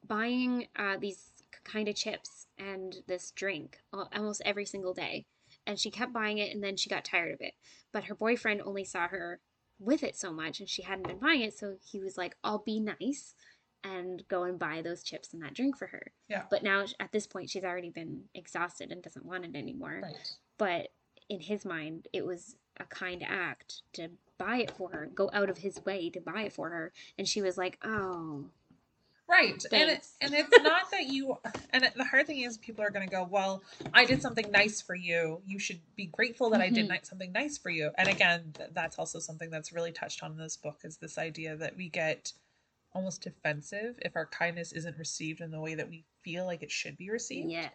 [0.06, 1.32] buying uh these
[1.64, 3.80] kind of chips and this drink
[4.14, 5.26] almost every single day.
[5.66, 7.54] And she kept buying it and then she got tired of it.
[7.92, 9.40] But her boyfriend only saw her
[9.80, 12.60] with it so much and she hadn't been buying it, so he was like, "I'll
[12.60, 13.36] be nice."
[13.84, 16.12] And go and buy those chips and that drink for her.
[16.28, 16.44] Yeah.
[16.50, 20.36] But now at this point, she's already been exhausted and doesn't want it anymore right
[20.58, 20.90] but
[21.30, 25.50] in his mind it was a kind act to buy it for her go out
[25.50, 28.46] of his way to buy it for her and she was like oh
[29.30, 29.62] Right.
[29.74, 31.38] And it, and it's not that you
[31.72, 33.62] and it- the hard thing is people are going to go, "Well,
[33.94, 35.42] I did something nice for you.
[35.46, 36.92] You should be grateful that I did Mhm.
[36.92, 40.32] ni- something nice for you." And again, th- that's also something that's really touched on
[40.32, 42.32] in this book is this idea that we get
[42.98, 46.72] almost defensive if our kindness isn't received in the way that we feel like it
[46.72, 47.50] should be received.
[47.52, 47.72] yes.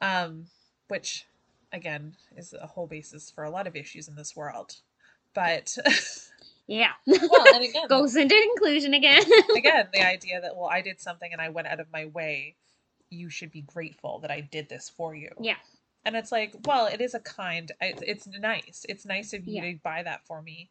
[0.00, 0.46] Um
[0.88, 1.26] which
[1.72, 4.74] again is a whole basis for a lot of issues in this world.
[5.32, 5.76] But
[6.66, 6.90] yeah.
[7.06, 9.22] Well, and again, goes into inclusion again.
[9.56, 12.56] Again the idea that well i did something and i went out of my way.
[13.10, 15.30] You should be grateful that i did this for you.
[15.40, 15.56] Yeah.
[16.04, 18.84] And it's like well it is a kind it's, it's nice.
[18.88, 19.70] It's nice of you Yeah.
[19.72, 20.68] to buy that for me.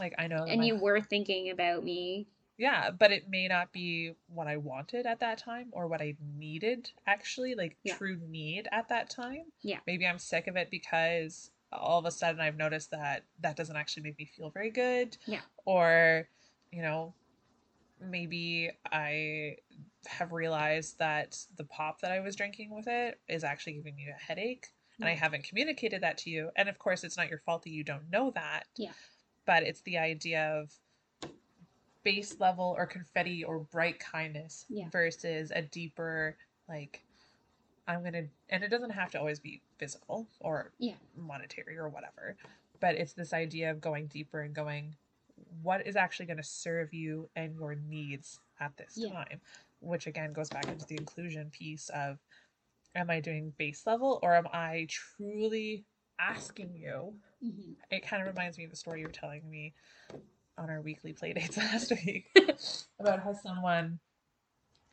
[0.00, 2.26] Like i know and my- you were thinking about me
[2.58, 6.16] yeah but it may not be what i wanted at that time or what i
[6.36, 7.96] needed actually like Yeah.
[7.96, 9.78] true need at that time Yeah.
[9.86, 13.74] maybe i'm sick of it because all of a sudden I've noticed that that doesn't
[13.74, 15.16] actually make me feel very good.
[15.26, 15.40] Yeah.
[15.64, 16.28] Or,
[16.70, 17.14] you know,
[18.00, 19.56] maybe I
[20.06, 24.06] have realized that the pop that I was drinking with it is actually giving me
[24.08, 24.68] a headache
[25.00, 26.50] and I haven't communicated that to you.
[26.54, 28.66] And of course, it's not your fault that you don't know that.
[28.76, 28.92] Yeah.
[29.44, 30.70] But it's the idea of
[32.04, 34.88] base level or confetti or bright kindness Yeah.
[34.92, 36.36] versus a deeper,
[36.68, 37.02] like,
[37.86, 40.94] I'm to, and it doesn't have to always be physical or Yeah.
[41.16, 42.36] monetary or whatever,
[42.80, 44.96] but it's this idea of going deeper and going,
[45.62, 49.12] what is actually going to serve you and your needs at this Yeah.
[49.12, 49.40] time?
[49.80, 52.18] Which again goes back into the inclusion piece of
[52.94, 55.84] am I doing base level or am I truly
[56.18, 57.14] asking you?
[57.42, 57.72] Mm-hmm.
[57.90, 59.74] It kind of reminds me of the story you were telling me
[60.58, 62.26] on our weekly play dates last week
[63.00, 63.98] about how someone,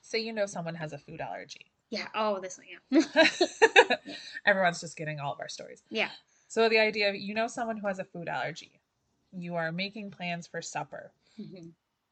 [0.01, 1.71] say, you know, someone has a food allergy.
[1.89, 2.07] Yeah.
[2.15, 2.67] Oh, this one.
[2.91, 3.95] Yeah.
[4.45, 5.83] Everyone's just getting all of our stories.
[5.89, 6.09] yeah.
[6.47, 8.81] So the idea of you know someone who has a food allergy.
[9.33, 11.13] You are making plans for supper.
[11.37, 11.69] hmm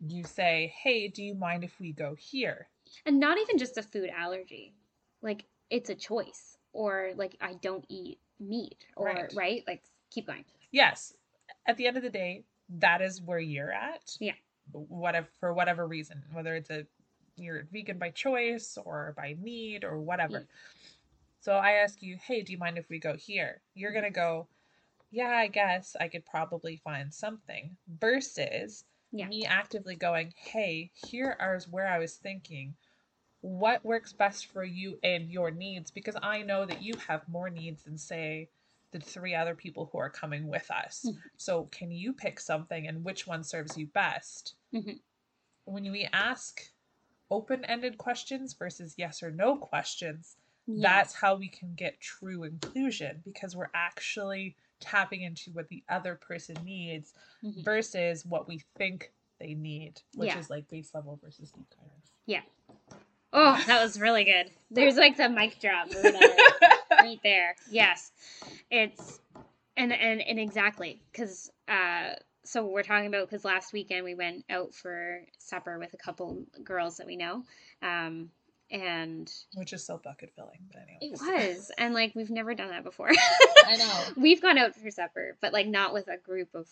[0.07, 2.67] You say, "Hey, do you mind if we go here?"
[3.05, 4.73] And not even just a food allergy.
[5.21, 9.33] Like it's a choice, or like I don't eat meat, or Right.
[9.35, 9.63] right.
[9.67, 10.45] Like keep going.
[10.71, 11.13] Yes.
[11.67, 14.17] At the end of the day, that is where you're at.
[14.19, 14.33] Yeah.
[14.71, 16.85] Whatever for whatever reason, whether it's a
[17.35, 20.39] you're vegan by choice or by need or whatever.
[20.39, 20.45] Yeah.
[21.41, 24.47] So I ask you, "Hey, do you mind if we go here?" You're to go,
[25.09, 29.27] "Yeah, I guess I could probably find something." Versus Yeah.
[29.27, 32.75] me actively going, hey, here is where I was thinking.
[33.41, 35.91] What works best for you and your needs?
[35.91, 38.49] Because I know that you have more needs than, say,
[38.91, 41.05] the three other people who are coming with us.
[41.07, 41.17] Mhm.
[41.37, 44.55] So, can you pick something and which one serves you best?
[44.73, 44.99] Mhm.
[45.65, 46.71] When we ask
[47.29, 50.81] open ended questions versus yes or no questions, Yeah.
[50.81, 56.15] that's how we can get true inclusion because we're actually tapping into what the other
[56.15, 57.63] person needs Mhm.
[57.63, 60.39] versus what we think they need, which Yeah.
[60.39, 62.11] is like base level versus deep kindness.
[62.25, 62.43] Yeah.
[63.31, 64.51] Oh, that was really good.
[64.71, 66.35] There's like the mic drop or whatever.
[67.01, 67.55] right there.
[67.69, 68.11] Yes,
[68.69, 69.19] it's
[69.77, 72.11] and and and exactly because uh,
[72.43, 76.45] so we're talking about because last weekend we went out for supper with a couple
[76.63, 77.43] girls that we know,
[77.81, 78.29] um,
[78.71, 80.59] and which is so bucket filling.
[80.71, 83.11] But anyway, it was and like we've never done that before.
[83.65, 84.03] I know.
[84.17, 86.67] we've gone out for supper, but like not with a group of.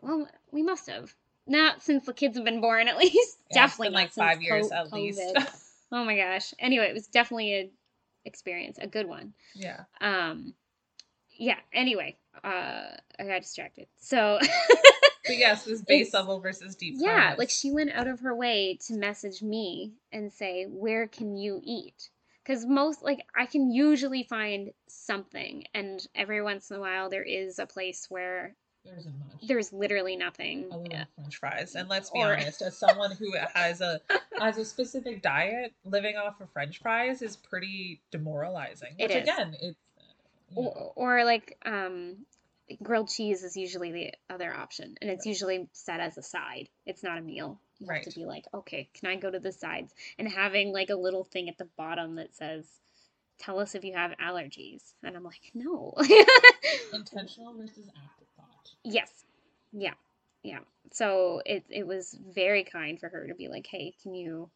[0.00, 1.14] Well, we must have
[1.46, 3.14] not since the kids have been born, at least.
[3.14, 5.20] Yeah, it's definitely been not like five since years co- at least.
[5.94, 6.54] Oh my gosh.
[6.58, 7.70] Anyway, it was definitely a
[8.24, 9.34] experience, a good one.
[9.54, 10.54] yeah, Um,
[11.36, 11.58] yeah.
[11.72, 13.86] Anyway, uh, I got distracted.
[13.98, 14.38] So
[15.26, 16.94] but yes, this base It's- level versus deep.
[16.98, 21.36] yeah, like she went out of her way to message me and say, "Where can
[21.36, 22.10] you eat?"
[22.44, 27.22] Because most like I can usually find something, and every once in a while there
[27.22, 29.46] is a place where there isn't much.
[29.46, 30.66] there's literally nothing.
[30.70, 34.00] a little French fries, and let's be Or- honest, as someone who has a
[34.38, 38.94] has a specific diet, living off of French fries is pretty demoralizing.
[38.98, 39.76] Which again, it's
[40.56, 42.16] you know, or, or like um
[42.82, 47.02] grilled cheese is usually the other option and it's usually set as a side it's
[47.02, 48.04] not a meal you have Right.
[48.04, 51.24] to be like okay can i go to the sides and having like a little
[51.24, 52.64] thing at the bottom that says
[53.38, 55.92] tell us if you have allergies and i'm like no
[56.92, 58.21] intentional versus afterthought.
[58.84, 59.10] Yes.
[59.72, 59.94] Yeah.
[60.42, 60.60] Yeah.
[60.92, 64.50] So it it was very kind for her to be like hey can you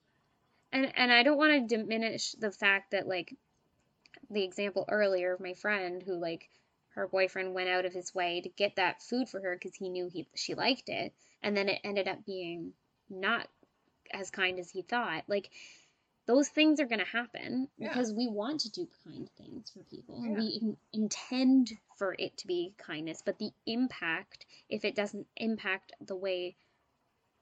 [0.73, 3.35] and and i don't want to diminish the fact that like
[4.31, 6.49] the example earlier of my friend who like
[6.90, 9.88] her boyfriend went out of his way to get that food for her because he
[9.88, 12.73] knew he she liked it and then it ended up being
[13.09, 13.49] not
[14.12, 15.51] as kind as he thought like
[16.27, 17.89] those things are going to happen Yeah.
[17.89, 20.39] because we want to do kind things for people Yeah.
[20.39, 25.93] we in- intend for it to be kindness but the impact if it doesn't impact
[26.01, 26.57] the way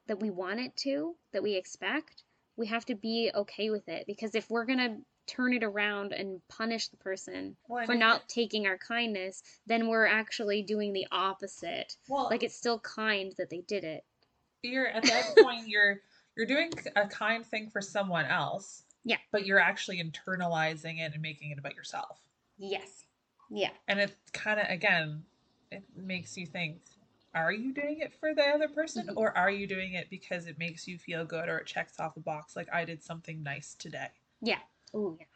[0.07, 2.23] that we want it to that we expect
[2.57, 6.13] we have to be okay with it because if we're going to turn it around
[6.13, 10.93] and punish the person Well, for if- not taking our kindness then we're actually doing
[10.93, 14.05] the opposite well, like it's still kind that they did it
[14.63, 16.01] you're at that point you're
[16.37, 19.19] you're doing a kind thing for someone else Yeah.
[19.31, 22.21] but you're actually internalizing it and making it about yourself.
[22.59, 23.05] Yes.
[23.51, 23.71] Yeah.
[23.89, 25.25] And it kind of again
[25.71, 26.81] it makes you think
[27.35, 29.17] are you doing it for the other person Mhm.
[29.17, 32.17] or are you doing it because it makes you feel good or it checks off
[32.17, 34.09] a box like i did something nice today?
[34.41, 34.61] Yeah.
[34.93, 35.27] oh yeah.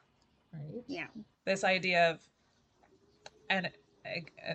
[0.52, 0.84] Right?
[0.86, 1.06] Yeah.
[1.44, 2.20] This idea of
[3.50, 3.66] and
[4.06, 4.54] uh,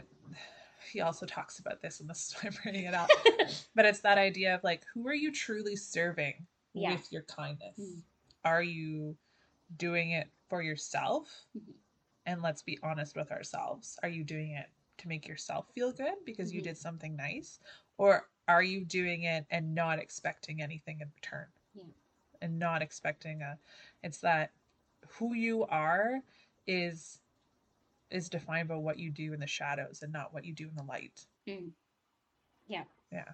[0.92, 3.10] he also talks about this and this is why i'm bringing it up
[3.76, 6.92] but it's that idea of like who are you truly serving Yeah.
[6.94, 8.02] with your kindness Mhm.
[8.44, 9.16] are you
[9.78, 11.74] doing it for yourself Mhm.
[12.26, 16.14] and let's be honest with ourselves are you doing it to make yourself feel good
[16.26, 16.66] because you Mhm.
[16.66, 17.60] did something nice
[17.98, 21.84] or are you doing it and not expecting anything in return Yeah.
[22.42, 23.58] and not expecting a
[24.04, 24.52] it's that
[25.08, 26.22] who you are
[26.68, 27.20] is
[28.10, 30.76] is defined by what you do in the shadows and not what you do in
[30.76, 31.72] the light Mm.
[32.68, 32.84] Yeah.
[33.12, 33.26] Yeah.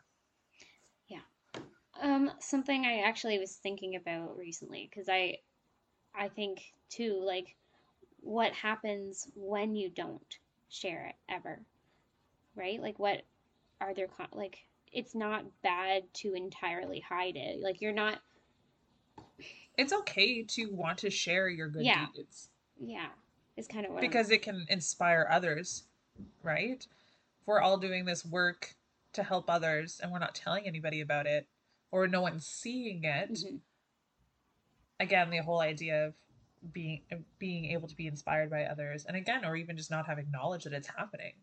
[1.08, 1.62] Yeah.
[2.02, 5.38] Um, something I actually was thinking about recently because I,
[6.16, 7.56] I think too, like,
[8.22, 10.38] what happens when you don't
[10.70, 11.60] share it ever,
[12.56, 12.82] right?
[12.82, 13.22] Like, what
[13.80, 14.58] are there con- like?
[14.92, 17.62] It's not bad to entirely hide it.
[17.62, 18.20] Like, you're not.
[19.78, 22.08] it's okay to want to share your good Yeah.
[22.16, 22.50] deeds
[22.82, 23.10] Yeah,
[23.60, 25.84] is kind of what I'm- because it can inspire others
[26.42, 26.86] right
[27.42, 28.76] if we're all doing this work
[29.14, 31.48] to help others and we're not telling anybody about it
[31.92, 33.62] or no one's seeing it Mhm.
[35.00, 36.16] again the whole idea of
[36.74, 37.02] being
[37.38, 40.64] being able to be inspired by others and again or even just not having knowledge
[40.66, 41.34] that it's happening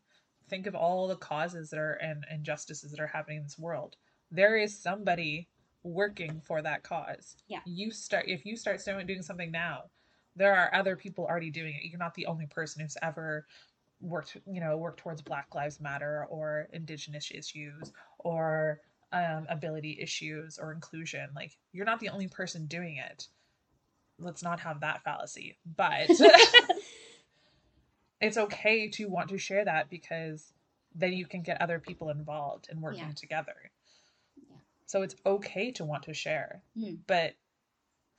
[0.48, 3.96] think of all the causes that are and injustices that are happening in this world
[4.30, 5.48] there is somebody
[5.82, 7.60] working for that cause Yeah.
[7.64, 9.90] you start if you start doing something now
[10.36, 13.46] there are other people already doing it you're not the only person who's ever
[14.00, 18.80] worked you know worked towards black lives matter or indigenous issues or
[19.12, 23.28] um, ability issues or inclusion like you're not the only person doing it
[24.18, 26.10] let's not have that fallacy but
[28.20, 30.52] it's okay to want to share that because
[30.94, 33.14] then you can get other people involved and working Yeah.
[33.14, 33.70] together
[34.36, 34.56] Yeah.
[34.86, 36.98] so it's okay to want to share Mhm.
[37.06, 37.34] but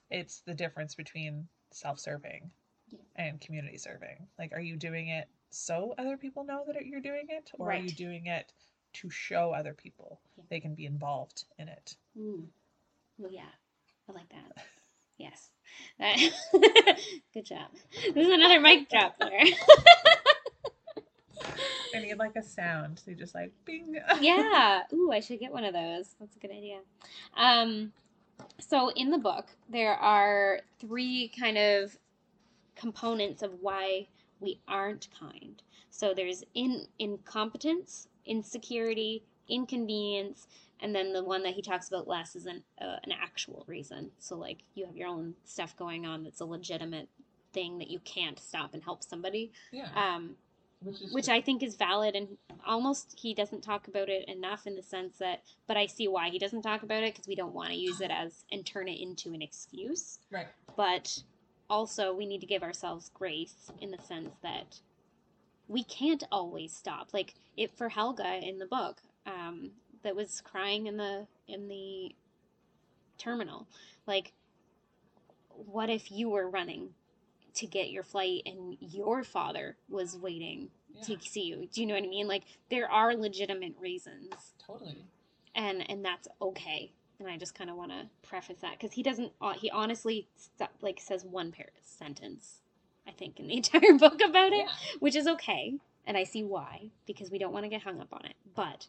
[0.09, 2.49] it's the difference between self-serving
[2.89, 2.99] Yeah.
[3.15, 7.27] and community serving like are you doing it so other people know that you're doing
[7.29, 8.51] it or are you doing it
[8.93, 10.43] to show other people Yeah.
[10.49, 12.47] they can be involved in it Ooh.
[13.19, 13.49] Well, yeah,
[14.09, 14.63] I like that.
[15.19, 15.49] Yes.
[15.97, 16.19] That-
[17.33, 17.69] Good job.
[18.13, 19.31] There's another mic drop there.
[21.95, 24.83] i need like a sound they just like bing yeah.
[24.93, 26.13] Ooh, I should get one of those.
[26.19, 26.79] That's a good idea.
[27.35, 27.91] Um,
[28.59, 31.97] so in the book, there are three kind of
[32.75, 34.07] components of why
[34.39, 35.61] we aren't kind.
[35.89, 40.47] So there's in incompetence, insecurity, inconvenience,
[40.79, 44.11] and then the one that he talks about less is an uh, an actual reason.
[44.19, 47.09] So like you have your own stuff going on that's a legitimate
[47.53, 49.51] thing that you can't stop and help somebody.
[49.71, 50.35] yeah Um,
[50.81, 54.67] which is which I think is valid and almost he doesn't talk about it enough
[54.67, 57.35] in the sense that but I see why he doesn't talk about it because we
[57.35, 60.19] don't want to use it as and turn it into an excuse.
[60.31, 60.47] Right.
[60.75, 61.23] But
[61.69, 64.79] also we need to give ourselves grace in the sense that
[65.67, 67.09] we can't always stop.
[67.13, 69.71] Like it for Helga in the book um
[70.03, 72.15] that was crying in the in the
[73.17, 73.67] terminal.
[74.05, 74.33] Like
[75.49, 76.89] what if you were running
[77.57, 81.67] to get your flight and your father was waiting yeah, to see you.
[81.71, 82.27] Do you know what I mean?
[82.27, 84.33] Like there are legitimate reasons,
[84.65, 85.05] totally
[85.55, 86.91] and and that's okay.
[87.19, 89.31] And I just kind of want to preface that because he doesn't.
[89.41, 92.61] uh, He honestly st- like says one par- sentence,
[93.07, 95.73] I think, in the entire book about it, yeah which is okay,
[96.05, 98.35] and I see why because we don't want to get hung up on it.
[98.55, 98.87] But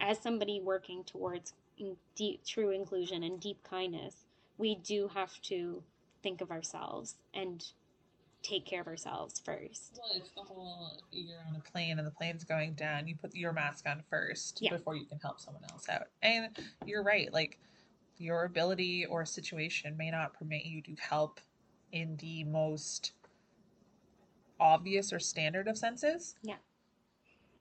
[0.00, 4.24] as somebody working towards in deep, true inclusion and deep kindness,
[4.58, 5.82] we do have to
[6.22, 7.64] think of ourselves and
[8.44, 9.98] take care of ourselves first.
[9.98, 13.08] Well, it's the whole you're on a plane and the plane's going down.
[13.08, 14.70] You put your mask on first Yeah.
[14.70, 16.08] before you can help someone else out.
[16.22, 17.32] And you're right.
[17.32, 17.58] Like
[18.18, 21.40] your ability or situation may not permit you to help
[21.90, 23.12] in the most
[24.60, 26.36] obvious or standard of senses.
[26.42, 26.56] Yeah.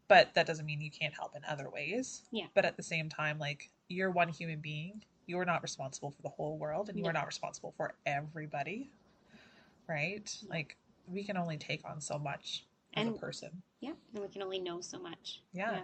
[0.10, 2.24] But that doesn't mean you can't help in other ways.
[2.32, 2.48] Yeah.
[2.54, 5.04] But at the same time, like you're one human being.
[5.26, 8.92] You are not responsible for the whole world and you are not responsible for everybody.
[9.88, 10.36] Right?
[10.50, 10.78] Like
[11.08, 12.66] we can only take on so much
[12.96, 13.62] as a person.
[13.80, 15.42] Yeah, and we can only know so much.
[15.54, 15.82] Yeah.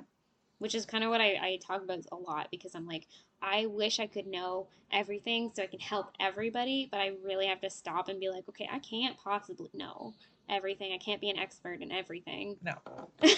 [0.60, 3.08] Which is kind of what I, I talk about a lot because I'm like,
[3.42, 7.62] I wish I could know everything so I can help everybody, but I really have
[7.62, 10.14] to stop and be like, okay, I can't possibly know
[10.50, 10.92] everything.
[10.94, 12.58] I can't be an expert in everything.
[12.62, 12.76] No.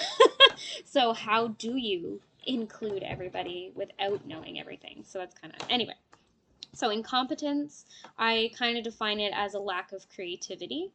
[0.85, 5.03] so how do you include everybody without knowing everything?
[5.05, 5.93] So that's kind of anyway.
[6.73, 7.85] So incompetence,
[8.17, 10.91] I kind of define it as a lack of creativity,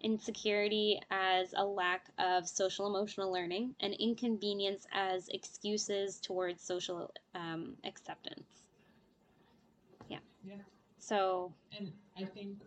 [0.00, 7.76] insecurity as a lack of social emotional learning, and inconvenience as excuses towards social um,
[7.84, 8.44] acceptance.
[10.08, 10.18] Yeah.
[10.44, 10.54] Yeah.
[10.98, 12.58] So And I think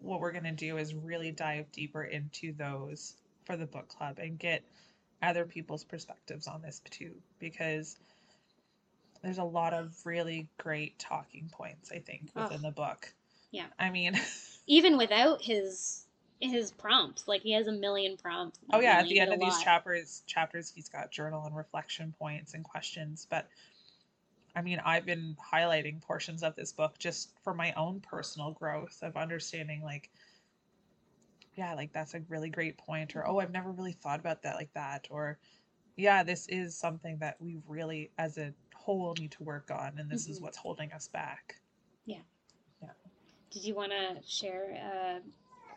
[0.00, 4.18] what we're going to do is really dive deeper into those for the book club
[4.18, 4.62] and get
[5.22, 7.98] other people's perspectives on this too, because
[9.22, 12.62] there's a lot of really great talking points, I think, within Ugh.
[12.62, 13.12] the book.
[13.50, 13.66] Yeah.
[13.78, 14.18] I mean,
[14.66, 16.04] even without his
[16.40, 17.28] his prompts.
[17.28, 18.58] Like he has a million prompts.
[18.72, 22.14] Oh yeah, at the end of a these chapters, chapters he's got journal and reflection
[22.18, 23.26] points and questions.
[23.28, 23.46] But
[24.56, 28.98] I mean, I've been highlighting portions of this book just for my own personal growth
[29.02, 30.10] of understanding, like,
[31.54, 34.56] yeah, like that's a really great point, or oh, I've never really thought about that
[34.56, 35.38] like that, or
[35.96, 40.10] yeah, this is something that we really, as a whole, need to work on, and
[40.10, 40.42] this is Mhm.
[40.42, 41.60] what's holding us back.
[42.06, 42.22] Yeah.
[42.82, 42.92] Yeah.
[43.50, 45.20] Did you want to share uh,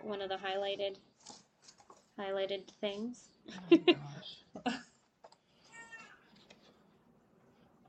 [0.02, 0.98] one of the highlighted
[2.18, 3.30] highlighted things?
[3.72, 3.78] Oh
[4.66, 4.66] gosh.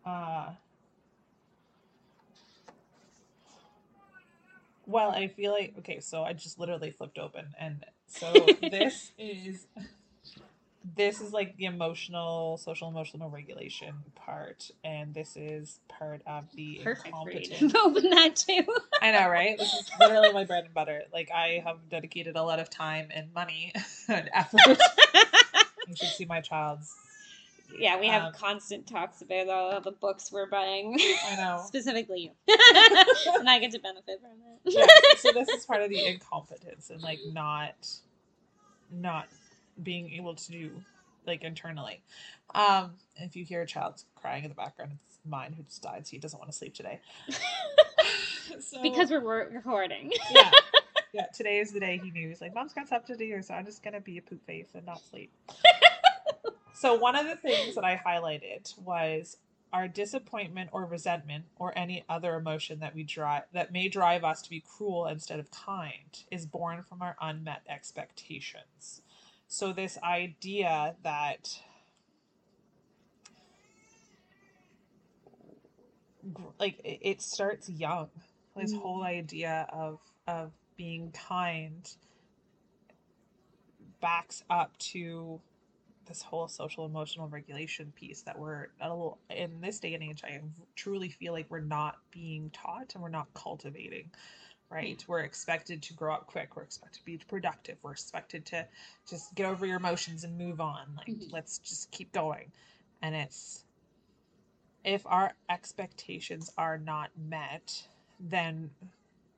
[0.06, 0.52] uh,
[4.86, 9.66] well, I feel like okay, so I just literally flipped open, and so this is
[10.96, 16.80] this is like the emotional, social emotional regulation part, and this is part of the
[16.84, 17.76] Perfect incompetent.
[17.84, 18.62] open that too.
[19.02, 19.58] I know, right?
[19.58, 21.02] This is literally my bread and butter.
[21.12, 23.72] Like I have dedicated a lot of time and money
[24.08, 24.60] and effort.
[25.88, 26.94] you should see my child's.
[27.78, 30.98] yeah, we have Um, constant talks about all the books we're buying.
[31.28, 31.62] I know.
[31.66, 32.56] Specifically you.
[33.38, 34.74] and I get to benefit from it.
[34.74, 34.86] Yeah,
[35.18, 37.74] so this is part of the incompetence and like not,
[38.90, 39.26] not
[39.82, 40.70] being able to do
[41.26, 42.02] like internally.
[42.54, 46.06] Um, if you hear a child crying in the background, it's mine who just died,
[46.06, 47.00] so he doesn't want to sleep today.
[48.60, 50.12] so, because we're recording.
[50.30, 50.50] yeah,
[51.12, 51.26] yeah.
[51.34, 52.28] Today is the day he knew.
[52.28, 54.44] He's like, "Mom's got stuff to do, here, so I'm just gonna be a poop
[54.46, 55.32] face and not sleep."
[56.74, 59.38] so one of the things that I highlighted was
[59.72, 64.40] our disappointment or resentment or any other emotion that we drive that may drive us
[64.42, 69.02] to be cruel instead of kind is born from our unmet expectations.
[69.48, 71.60] So this idea that
[76.58, 78.10] like it starts young
[78.56, 78.80] this Mhm.
[78.80, 81.96] whole idea of of being kind
[84.00, 85.40] backs up to
[86.06, 90.22] this whole social emotional regulation piece that we're a little in this day and age
[90.24, 90.40] i
[90.76, 94.10] truly feel like we're not being taught and we're not cultivating
[94.74, 95.02] right?
[95.06, 96.56] We're expected to grow up quick.
[96.56, 97.78] We're expected to be productive.
[97.82, 98.66] We're expected to
[99.08, 100.96] just get over your emotions and move on.
[100.96, 101.32] Like Mhm.
[101.32, 102.52] let's just keep going.
[103.00, 103.64] And it's
[104.82, 107.88] if our expectations are not met
[108.20, 108.70] then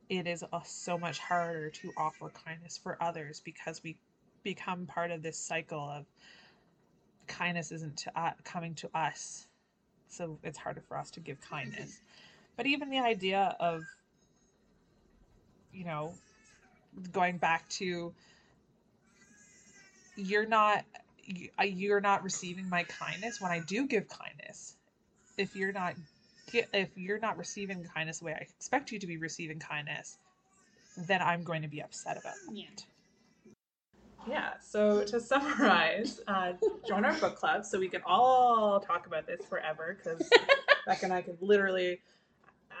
[0.09, 3.97] it is so much harder to offer kindness for others because we
[4.43, 6.05] become part of this cycle of
[7.27, 9.47] kindness isn't to uh, coming to us.
[10.07, 11.99] So it's harder for us to give kindness.
[12.55, 13.83] But even the idea of
[15.77, 16.13] you know
[17.11, 18.11] going back to
[20.15, 20.83] you're not
[21.23, 24.75] you- you're not receiving my kindness when i do give kindness
[25.37, 25.93] if you're not
[26.73, 30.17] if you're not receiving kindness the way i expect you to be receiving kindness
[30.97, 32.65] then i'm going to be upset about that Yeah.
[34.27, 36.53] yeah so to summarize uh,
[36.87, 40.27] join our book club so we can all talk about this forever because
[40.87, 41.99] Becca and I could literally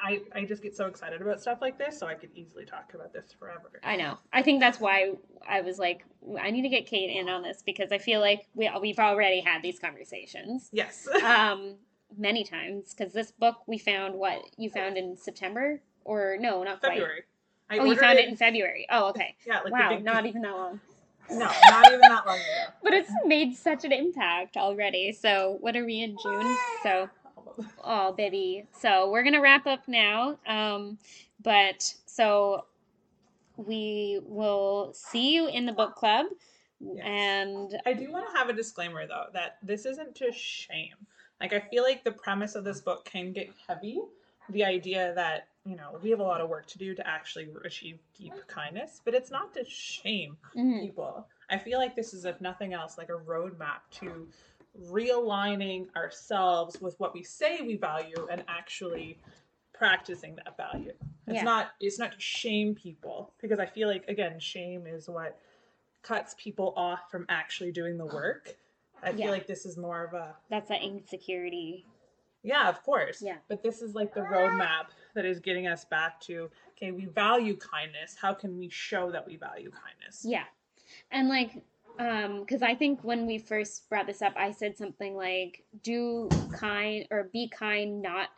[0.03, 2.93] I, I just get so excited about stuff like this, so I could easily talk
[2.93, 3.71] about this forever.
[3.83, 4.17] I know.
[4.33, 5.13] I think that's why
[5.47, 6.05] I was like,
[6.41, 9.41] I need to get Kate in on this because I feel like we we've already
[9.41, 11.07] had these conversations Yes.
[11.23, 11.75] um,
[12.17, 12.93] many times.
[12.93, 16.93] Because this book we found what you found in September or no, not quite.
[16.93, 17.23] February.
[17.69, 18.87] I oh, you found it in February.
[18.89, 19.35] Oh, okay.
[19.45, 20.79] Yeah, like wow, not even that long.
[21.29, 22.73] No, not even that long ago.
[22.83, 25.11] But it's made such an impact already.
[25.11, 26.57] So what are we in June?
[26.83, 27.09] So
[27.83, 28.65] oh baby.
[28.79, 30.37] So we're gonna wrap up now.
[30.47, 30.97] Um,
[31.43, 32.65] but so
[33.57, 36.27] we will see you in the book club.
[36.79, 37.03] Yes.
[37.03, 40.95] And I do want to have a disclaimer though that this isn't to shame.
[41.41, 43.99] Like I feel like the premise of this book can get heavy.
[44.49, 47.49] The idea that, you know, we have a lot of work to do to actually
[47.65, 50.79] achieve deep kindness, but it's not to shame Mhm.
[50.81, 51.27] people.
[51.49, 54.27] I feel like this is, if nothing else, like a roadmap to
[54.85, 59.17] realigning ourselves with what we say we value and actually
[59.73, 60.93] practicing that value.
[61.27, 61.43] It's Yeah.
[61.43, 65.37] not it's not to shame people because I feel like again shame is what
[66.01, 68.55] cuts people off from actually doing the work.
[69.03, 71.85] I feel like this is more of a that's that insecurity.
[72.43, 73.21] yeah, of course.
[73.21, 73.37] Yeah.
[73.47, 77.55] But this is like the roadmap that is getting us back to okay, we value
[77.57, 78.15] kindness.
[78.19, 80.23] How can we show that we value kindness?
[80.25, 80.45] Yeah.
[81.11, 81.61] And like
[81.99, 86.29] um cuz I think when we first brought this up I said something like do
[86.51, 88.29] kind or be kind not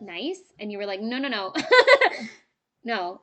[0.00, 1.52] nice and you were like no no no.
[2.84, 3.20] no.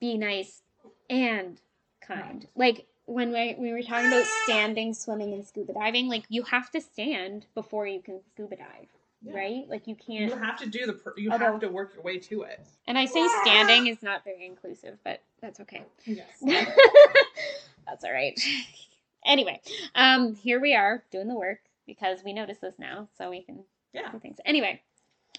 [0.00, 0.62] Be nice
[1.08, 1.60] and
[2.00, 2.46] kind.
[2.56, 6.70] Like when we, we were talking about standing, swimming, and scuba diving, like you have
[6.70, 8.88] to stand before you can scuba dive.
[9.24, 9.34] Yeah.
[9.34, 9.64] right?
[9.68, 10.30] Like you You can't.
[10.32, 10.94] You have to do the.
[10.94, 12.60] pr- You Although- have to work your way to it.
[12.88, 15.84] And I say standing is not very inclusive, but that's okay.
[16.04, 16.42] Yes.
[17.86, 18.38] That's all right.
[19.24, 19.60] Anyway,
[19.94, 23.64] um, here we are doing the work because we notice this now, so we can
[23.92, 24.10] Yeah.
[24.10, 24.38] do things.
[24.44, 24.82] Anyway,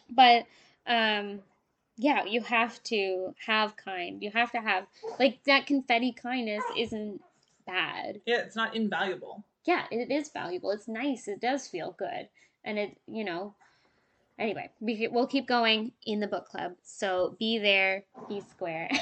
[0.10, 0.46] but
[0.88, 1.42] um,
[1.98, 4.22] yeah, you have to have kind.
[4.24, 4.86] You have to have
[5.20, 7.22] like that confetti kindness isn't
[7.66, 8.22] bad.
[8.26, 9.44] Yeah, it's not invaluable.
[9.66, 10.72] Yeah, it is valuable.
[10.72, 11.28] It's nice.
[11.28, 12.28] It does feel good,
[12.64, 13.54] and it you know.
[14.40, 16.74] Anyway, we we'll keep going in the book club.
[16.84, 18.90] So be there, be square.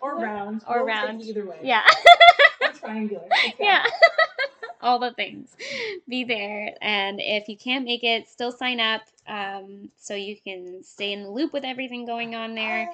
[0.00, 0.62] Or round.
[0.68, 1.22] Or We'll round.
[1.22, 1.58] Either way.
[1.62, 1.82] yeah.
[2.80, 3.28] Triangular.
[3.58, 3.84] Yeah.
[4.80, 5.56] All the things.
[6.08, 6.74] Be there.
[6.80, 11.24] And if you can't make it still sign up um, so you can stay in
[11.24, 12.88] the loop with everything going on there.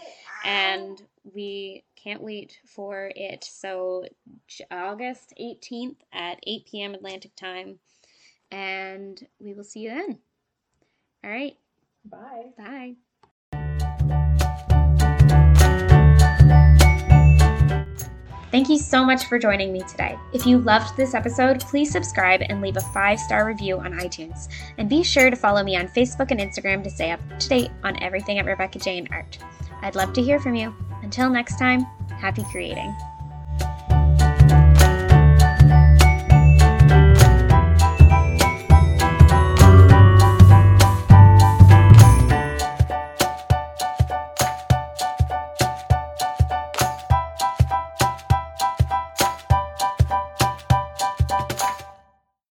[0.45, 1.01] And
[1.35, 3.45] we can't wait for it.
[3.45, 4.05] So
[4.71, 7.79] august 18th at 8 p.m atlantic time.
[8.51, 10.19] And we will see you then.
[11.23, 11.57] All right.
[12.05, 12.53] Bye.
[12.57, 12.95] bye
[18.55, 20.17] Thank you so much for joining me today.
[20.33, 24.47] If you loved this episode, please subscribe and leave a five star review on iTunes.
[24.79, 27.73] And be sure to follow me on Facebook and Instagram to stay up to date
[27.83, 29.39] on everything at Rebecca Jane Art.
[29.83, 30.73] I'd love to hear from you.
[31.03, 31.81] Until next time,
[32.21, 32.95] happy creating.